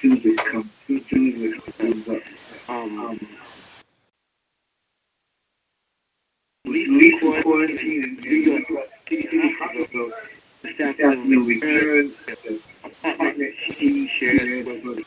[0.00, 2.22] soon as it comes, up.
[2.68, 3.28] Um, um,
[6.66, 10.10] least quarantine in New York City hospital.
[10.62, 15.04] The staff will return the apartment she shared with the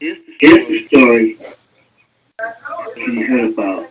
[0.00, 1.38] here's the story
[2.94, 3.90] she heard about.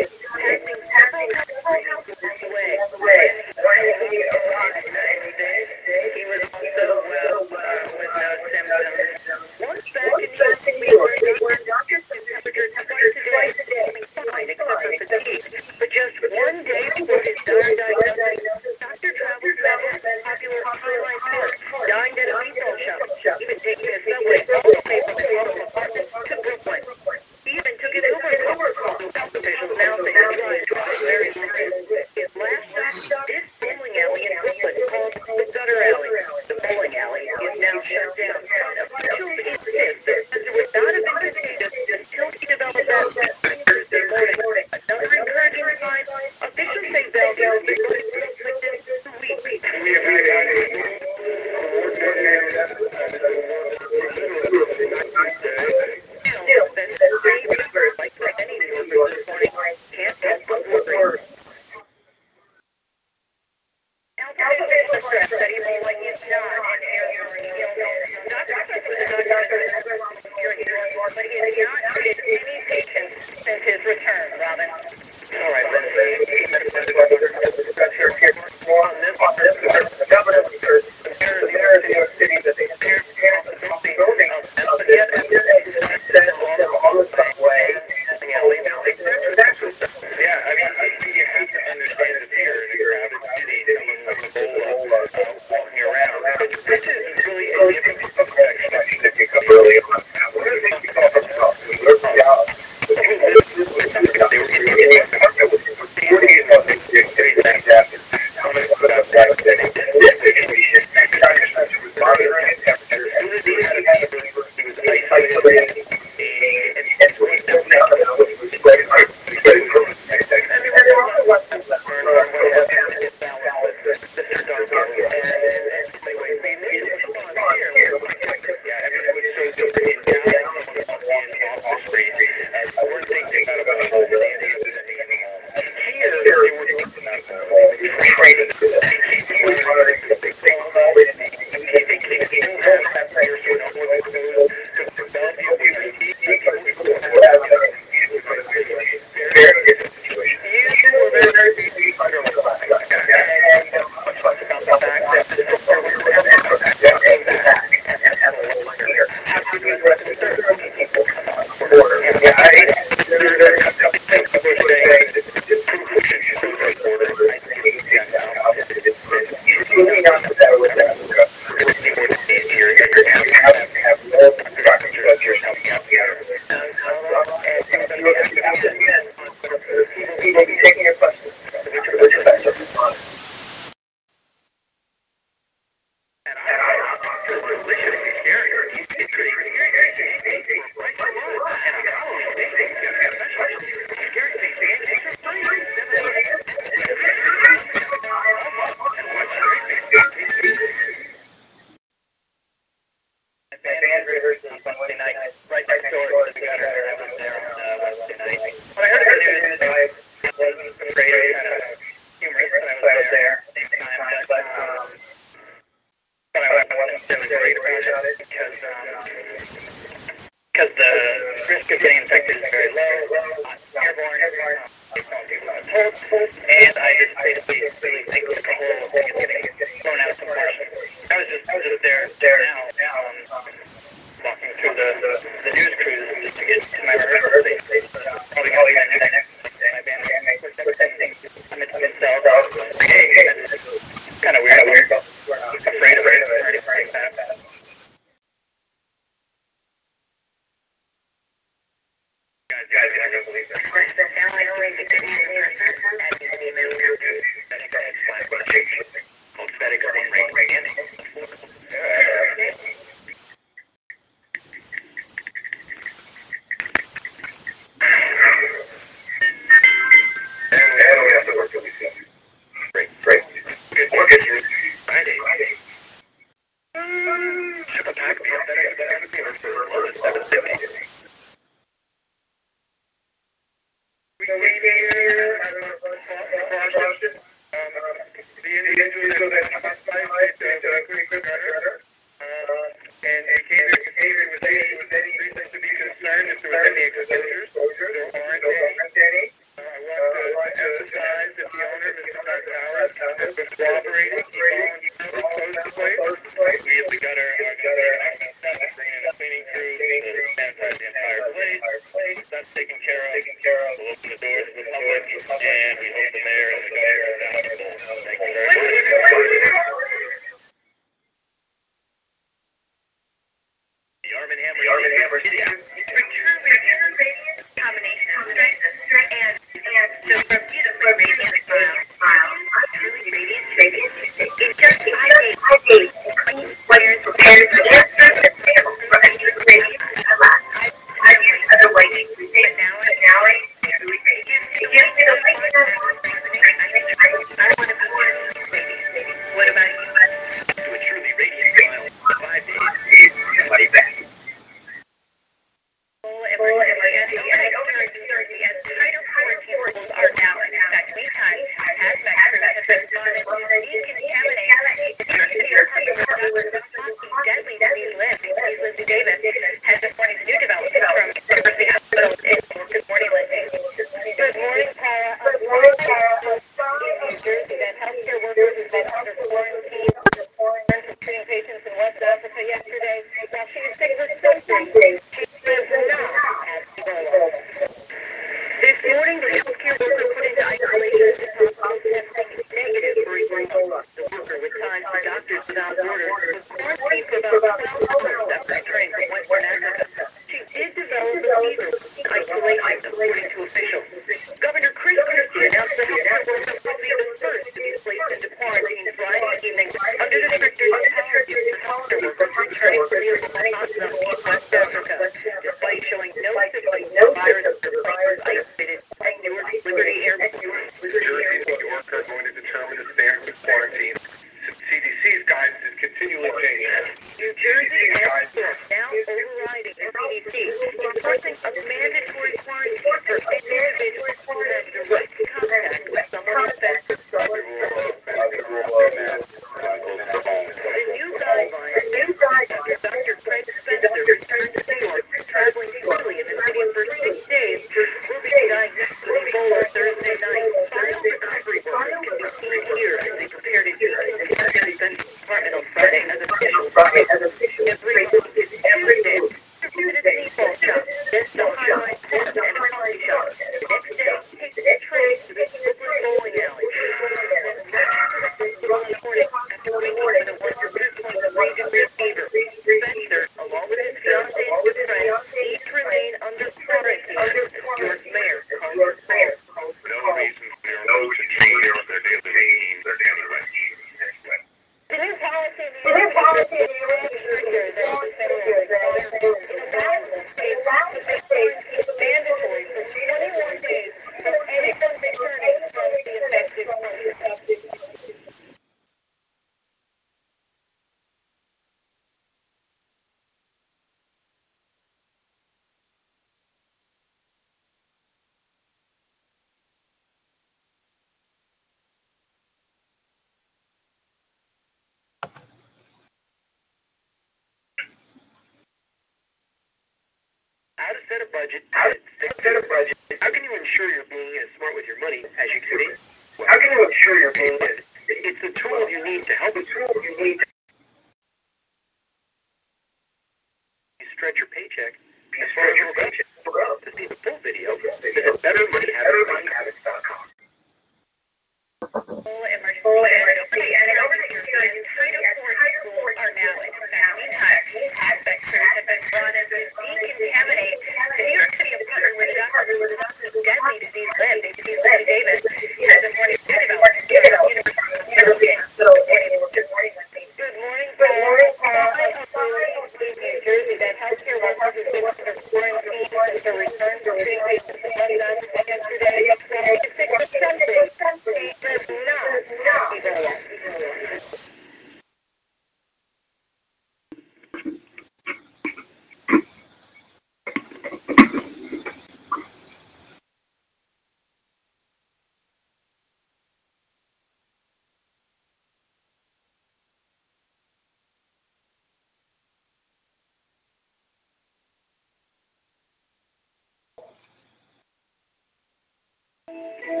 [599.51, 600.00] Thank you.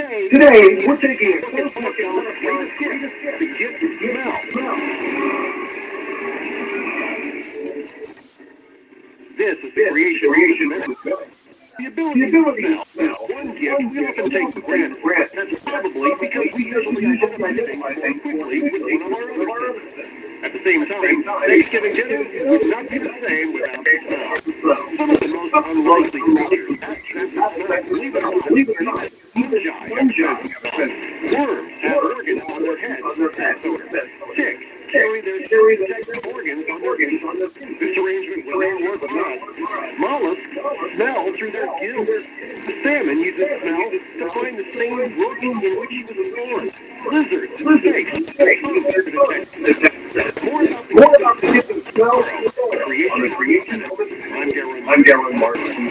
[0.00, 4.76] Today, today, we're taking a close look at the greatest gift, the gift of smell.
[9.36, 11.20] This is the creation of smell.
[11.76, 13.26] The ability, to smell.
[13.28, 15.36] One gift we often take for granted.
[15.36, 20.29] That's probably because we usually identify things quickly with one of our other.
[20.42, 24.80] At the same time, Thanksgiving dinner would not be the same without the smell.
[24.96, 28.84] Some of the most unlikely creatures have sense believe it or not, believe it or
[28.84, 29.10] not,
[29.88, 30.32] fungi,
[31.30, 33.02] worms have organs on their heads,
[34.34, 37.80] ticks carry their protective organs on their feet.
[37.80, 39.98] This arrangement will not work with us.
[39.98, 42.08] Mollusks smell through their gills.
[42.66, 46.72] The salmon uses smell to find the same brook in which he was born.
[47.12, 47.52] Lizards,
[47.82, 52.22] snakes, tongues to detect more about the gift of smell.
[52.22, 53.84] the creation of creation.
[54.88, 55.90] I'm Garen Martin.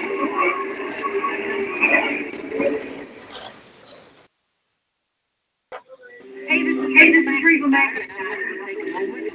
[6.47, 8.58] Hey, this is hey, this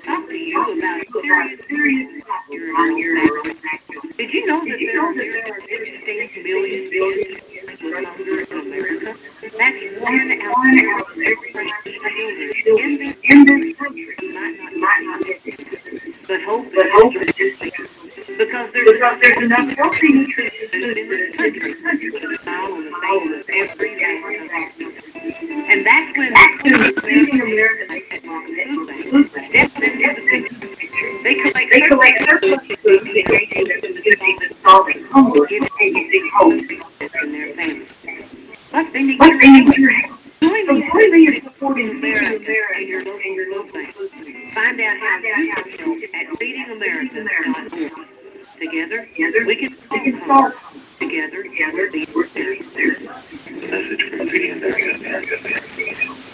[0.04, 3.16] talk to you about serious, serious topic on your
[4.16, 9.14] Did you know that there are 16 million with in America?
[9.58, 12.24] That's one out of every children
[12.66, 15.56] in this in this country might not might not get this.
[16.28, 17.60] But hope but hope is just
[18.38, 22.90] because there's because there's enough healthy nutritious food in this country to smile on the
[22.92, 24.64] face of oh, every man.
[25.70, 26.32] And that's when
[31.24, 37.32] they collect they collect surplus food to aid in solving hunger and giving hope in
[37.32, 37.88] their families.
[38.70, 40.20] Plus, they need your help.
[40.42, 43.80] Join me, join me in supporting America and your local and your local.
[44.54, 47.92] Find out how you can help at feedingamerica.org.
[48.60, 49.08] Together,
[49.46, 50.52] we can solve
[51.00, 52.54] together, together, we're there.
[53.50, 56.33] Message from Feeding America.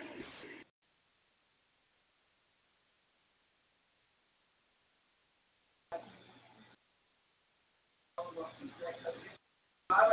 [9.91, 10.07] With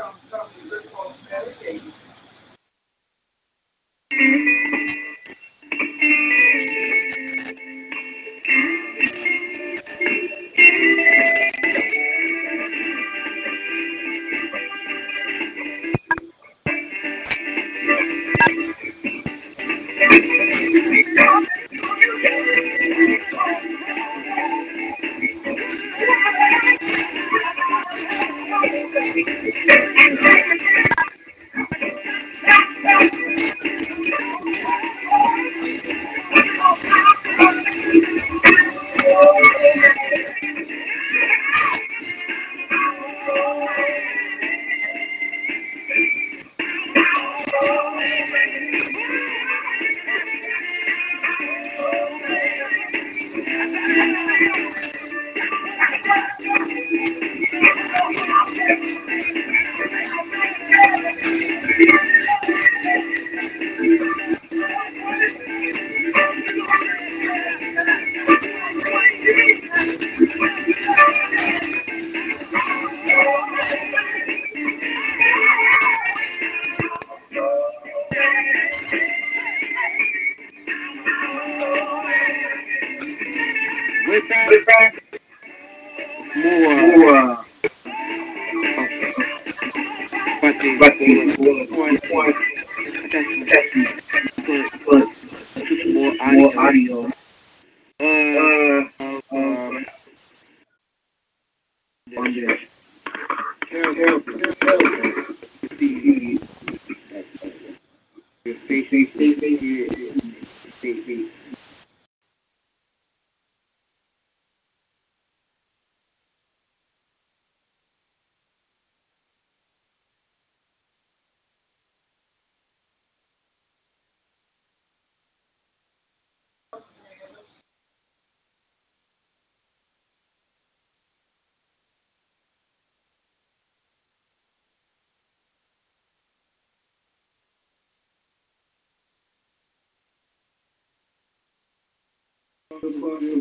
[143.01, 143.38] so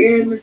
[0.00, 0.40] In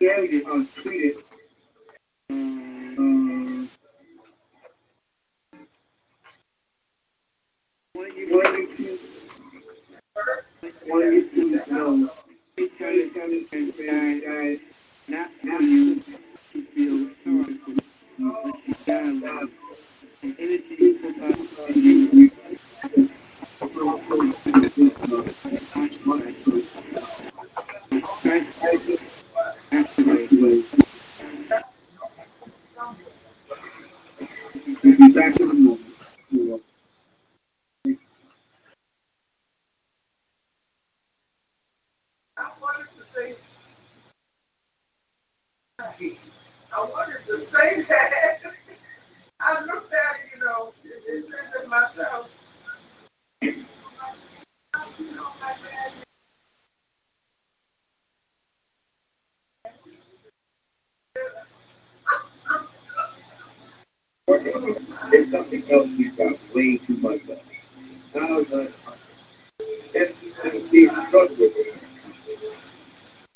[0.00, 0.64] Yeah.
[64.58, 65.30] about.
[65.30, 67.28] Something else we've got way too much of.
[67.28, 68.72] That.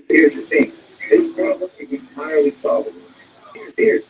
[0.08, 0.72] Here's the thing.
[1.10, 3.00] This problem is entirely solvable.
[3.76, 4.02] Here.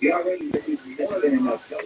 [0.00, 1.82] You already received more than enough help.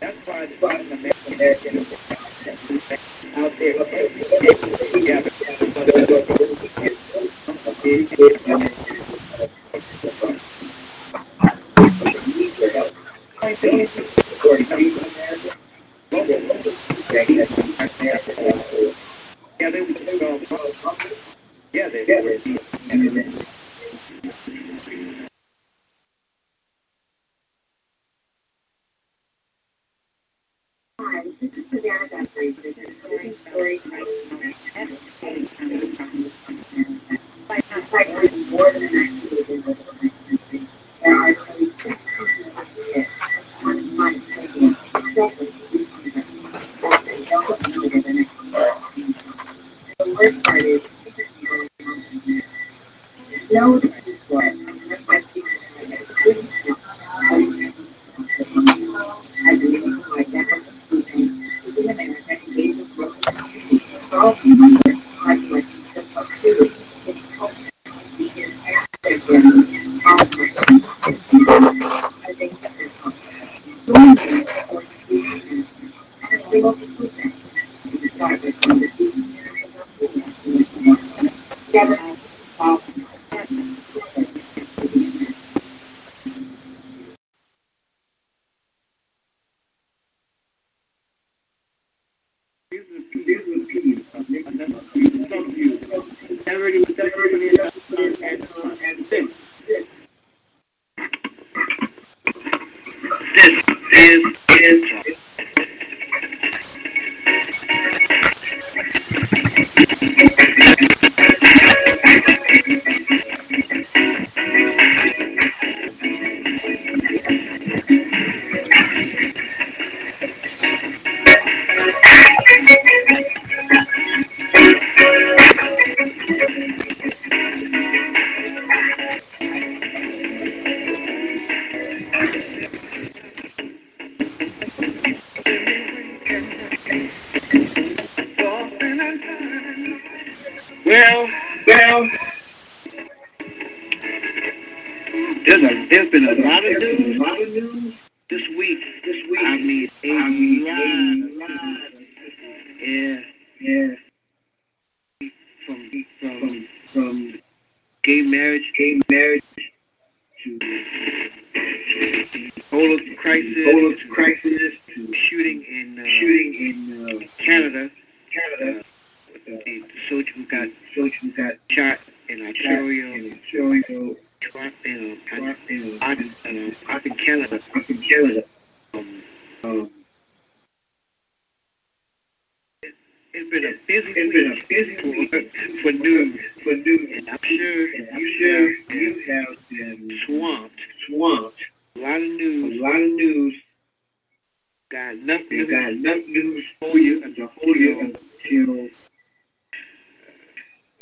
[0.00, 1.86] That's why the bottom of American
[3.36, 3.74] out there.
[7.84, 8.83] tehlikeli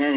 [0.03, 0.11] You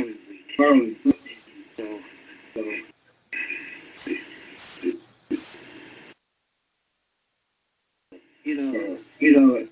[8.56, 9.68] know, you know,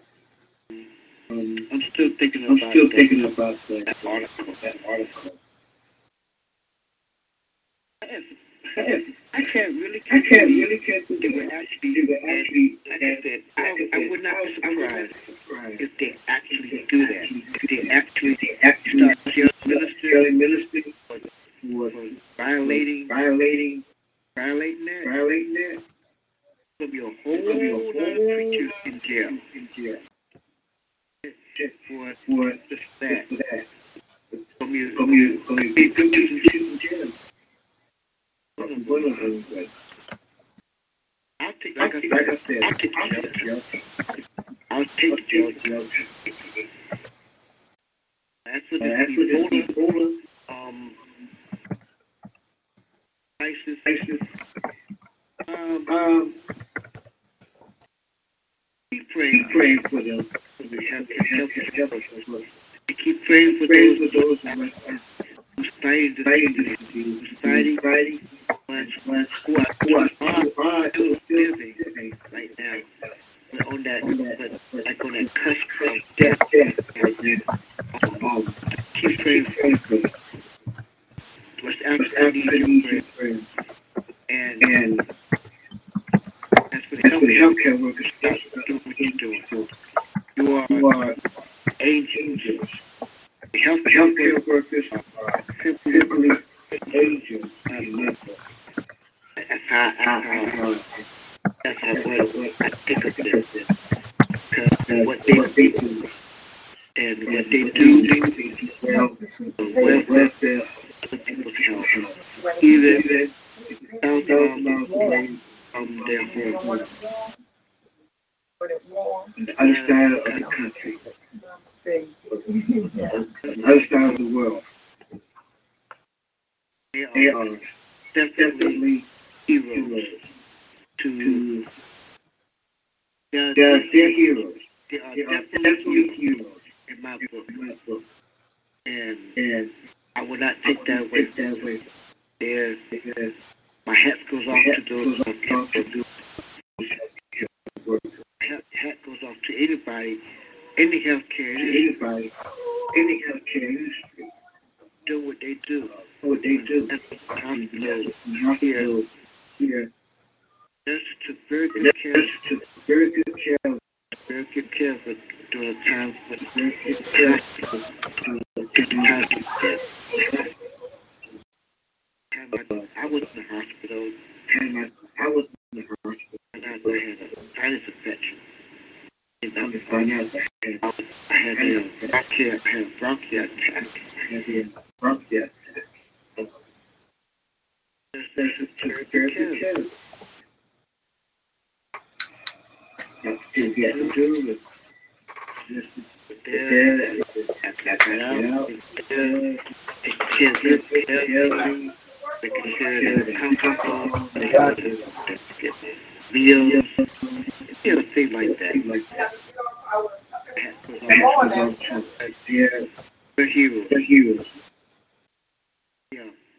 [1.30, 2.45] I'm still thinking
[3.26, 4.53] about that, article.
[4.61, 5.31] That article.
[9.34, 10.80] I can't really I can't really
[11.10, 12.77] they were actually
[13.57, 15.14] I, would not be surprised
[15.80, 17.27] if they actually do that.
[17.68, 19.53] They actually they actually start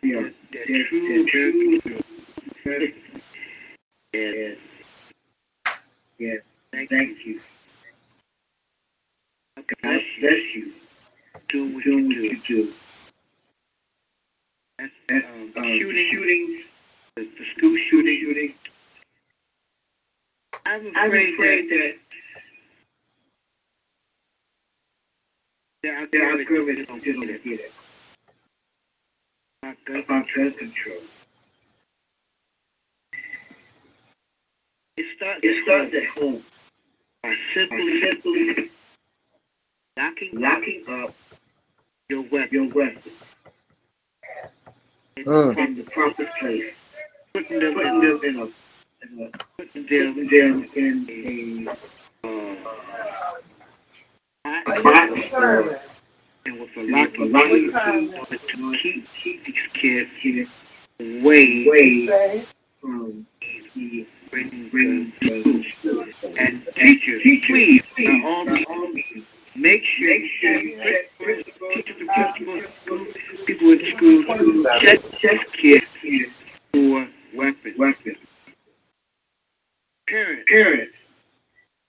[0.04, 0.66] They're they're.
[4.12, 4.56] Yes.
[6.18, 6.40] Yes.
[6.72, 7.40] Thank Thank you.
[9.82, 10.72] God bless you.
[15.10, 16.62] um, um, shooting,
[17.16, 18.20] the, school shooting.
[18.20, 18.54] shooting.
[20.66, 21.94] I'm I'm afraid, afraid that
[25.82, 27.44] that there are the government government don't didn't get it.
[27.44, 27.72] get it
[29.64, 30.96] Our government, about gun control.
[34.96, 36.44] it starts It at starts home at home.
[37.22, 38.70] By by simply simply
[39.96, 41.14] locking locking up
[42.10, 42.48] your weapon.
[42.52, 43.12] your weapon.
[45.16, 45.56] And Mm.
[45.56, 46.74] in the proper place,
[47.32, 52.54] putting them putting them in a, in a putting putting them them in uh,
[54.66, 55.80] a box box or
[56.46, 60.50] and with a in a locking locking key key to keep keep these kids
[61.00, 62.46] away away
[62.80, 63.26] from
[63.74, 66.04] the bringing bring guns to school.
[66.04, 66.34] the school.
[66.38, 69.24] And teachers, please, by all means,
[69.56, 73.08] make sure make you sure check you check principals, teachers and principals,
[73.46, 75.86] people in the school, check check kids
[76.72, 77.78] for weapons.
[77.78, 78.18] weapons.
[80.06, 80.92] Parents, Parents,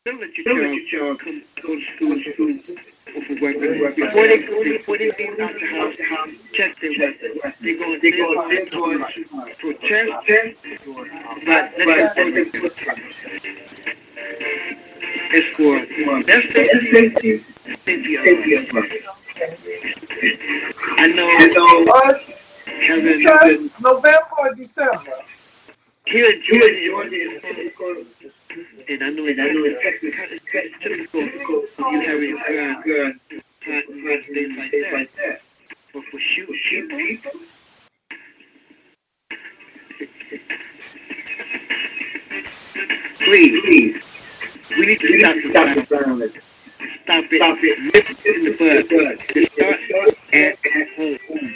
[0.06, 2.95] don't let your child come go to school with a weapon.
[3.06, 7.54] Before they before they leave out the house, check their weapon.
[7.62, 9.06] They go They go, go they go to
[9.60, 10.58] protest, test,
[11.46, 12.74] but but let's just put
[15.38, 17.44] it's for their safety,
[17.86, 18.70] safety, safety of us.
[18.70, 18.92] of us.
[20.98, 25.02] I know And so, Us, November or December.
[26.08, 26.76] Here in Georgia,
[28.88, 29.10] and I
[32.28, 33.20] you having a gun,
[33.68, 35.42] and things like that.
[35.94, 37.32] But for shooting Shoot people,
[43.26, 43.96] please, please,
[44.78, 45.36] we need to stop
[45.76, 46.34] the violence.
[47.04, 47.38] Stop it.
[47.38, 47.78] Stop it.
[47.96, 48.86] It in the bud.
[50.34, 51.56] At at home.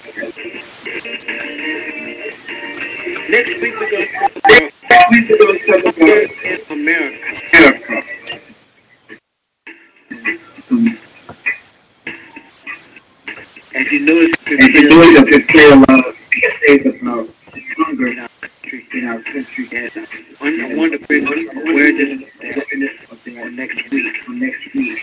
[3.31, 4.71] Next week we're going to talk about
[5.11, 5.45] We should go
[5.79, 7.23] talk about in America.
[7.53, 8.03] America.
[13.73, 13.99] As you
[14.47, 17.29] And the noise of the tale of PSAs about
[17.77, 19.69] hunger in our country, in our country.
[20.41, 24.13] and I want to bring awareness there awareness of for that next week.
[24.27, 24.99] next week.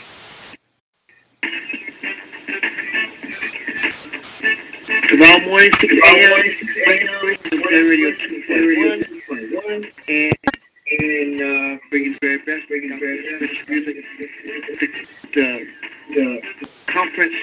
[5.08, 6.47] Tomorrow morning, 6 a.m.
[7.82, 8.42] morning, 6 a.m.
[8.48, 10.34] Zen Radio 2.1, 2.1, and
[10.90, 14.88] and uh, bringing very best, bringing very best music, the,
[15.34, 17.34] the the conference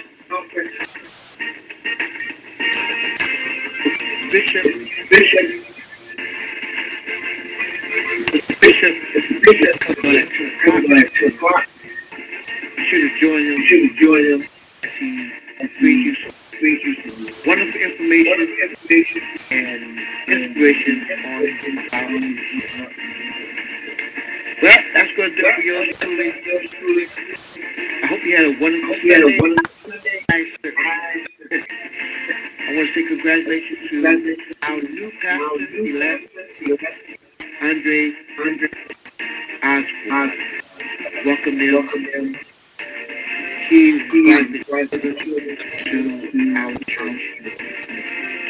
[18.49, 20.95] information information and inspiration
[24.61, 27.07] Well, that's going to do it for truly.
[27.07, 27.07] truly.
[28.03, 29.91] I hope you had a wonderful a wonderful.
[30.29, 30.47] Nice.
[32.67, 33.95] I want to say congratulations to
[34.63, 35.11] our new
[35.95, 36.23] elect,
[37.61, 38.13] Andre
[39.63, 40.33] Osborne.
[41.25, 41.73] Welcome him.
[41.75, 42.35] Welcome them
[43.69, 47.23] He invited to our church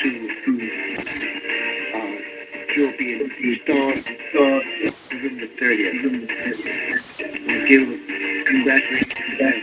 [0.06, 0.52] to
[1.96, 2.14] uh,
[2.76, 3.08] he'll be
[3.42, 5.98] installed November the 30th.
[7.48, 7.86] We'll give
[8.46, 9.56] congratulations to that.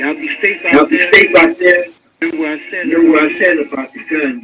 [0.00, 1.12] Y'all be safe out be there.
[1.12, 1.84] safe out there.
[2.20, 2.86] Remember what I said.
[2.88, 4.42] Remember what I said about the gun.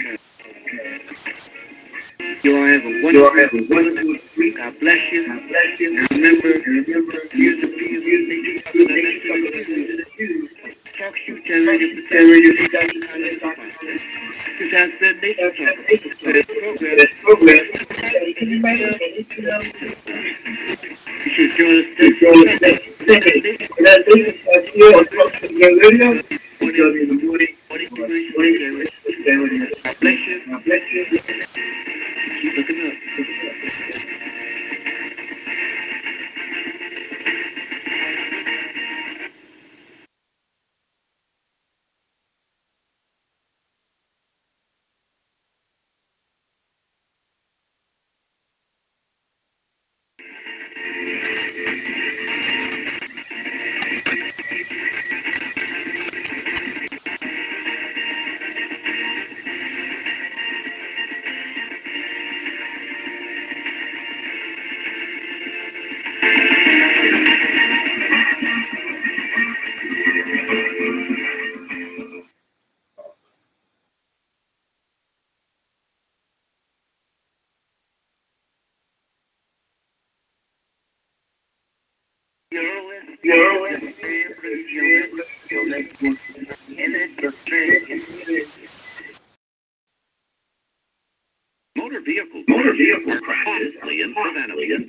[2.43, 4.57] You all have a wonderful, week.
[4.57, 5.23] God bless you.
[6.11, 7.19] Remember, remember,
[10.97, 11.99] shoot, generated
[12.45, 13.01] your production.
[14.59, 15.19] This has been
[17.21, 17.65] program.
[21.25, 21.87] you should join us
[22.21, 22.79] Sunday.
[23.07, 24.05] is that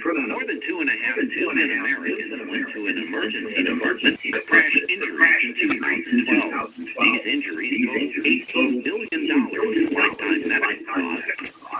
[0.05, 0.37] preventable.
[0.37, 2.97] More than two and a half More than two and a Americans went to an
[3.01, 6.05] emergency department for crash injuries in 2012.
[6.05, 6.69] 2012.
[7.01, 11.25] These injuries totaled $18 billion in lifetime medical costs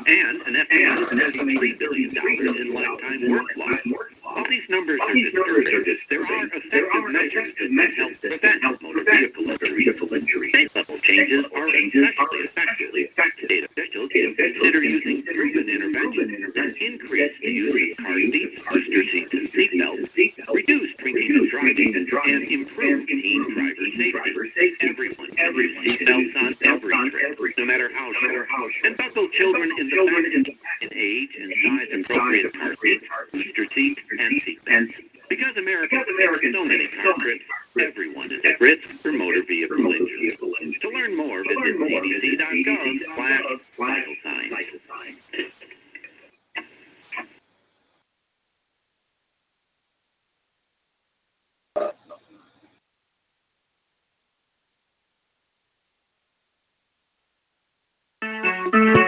[0.07, 2.11] and an estimated $33 billion
[2.57, 3.79] in lifetime work loss.
[4.23, 8.84] While these numbers are These numbers are disturbing, there are effective measures that help prevent
[9.85, 10.51] vehicle injuries.
[10.51, 10.81] vehicle.
[10.81, 12.49] State-level changes are Changes especially effective.
[12.49, 13.45] especially effective.
[13.45, 19.03] State officials can consider using proven interventions that increase the use of car seats, booster
[19.11, 23.41] seats, and seatbelts, reduce drinking and driving, and improve teen
[24.11, 24.89] driver safety.
[24.89, 28.47] Everyone should use seatbelts on every trip, no matter how short.
[28.83, 34.01] And buckle children in the back in age and size appropriate car seats, booster seats,
[34.17, 34.93] and seatbelts.
[35.29, 37.43] Because Americans take so many car trips,
[37.79, 40.37] Everyone is at risk for motor vehicle injuries.
[40.81, 44.53] To learn more, visit cdc.gov slash signs.
[58.73, 59.04] Thank you.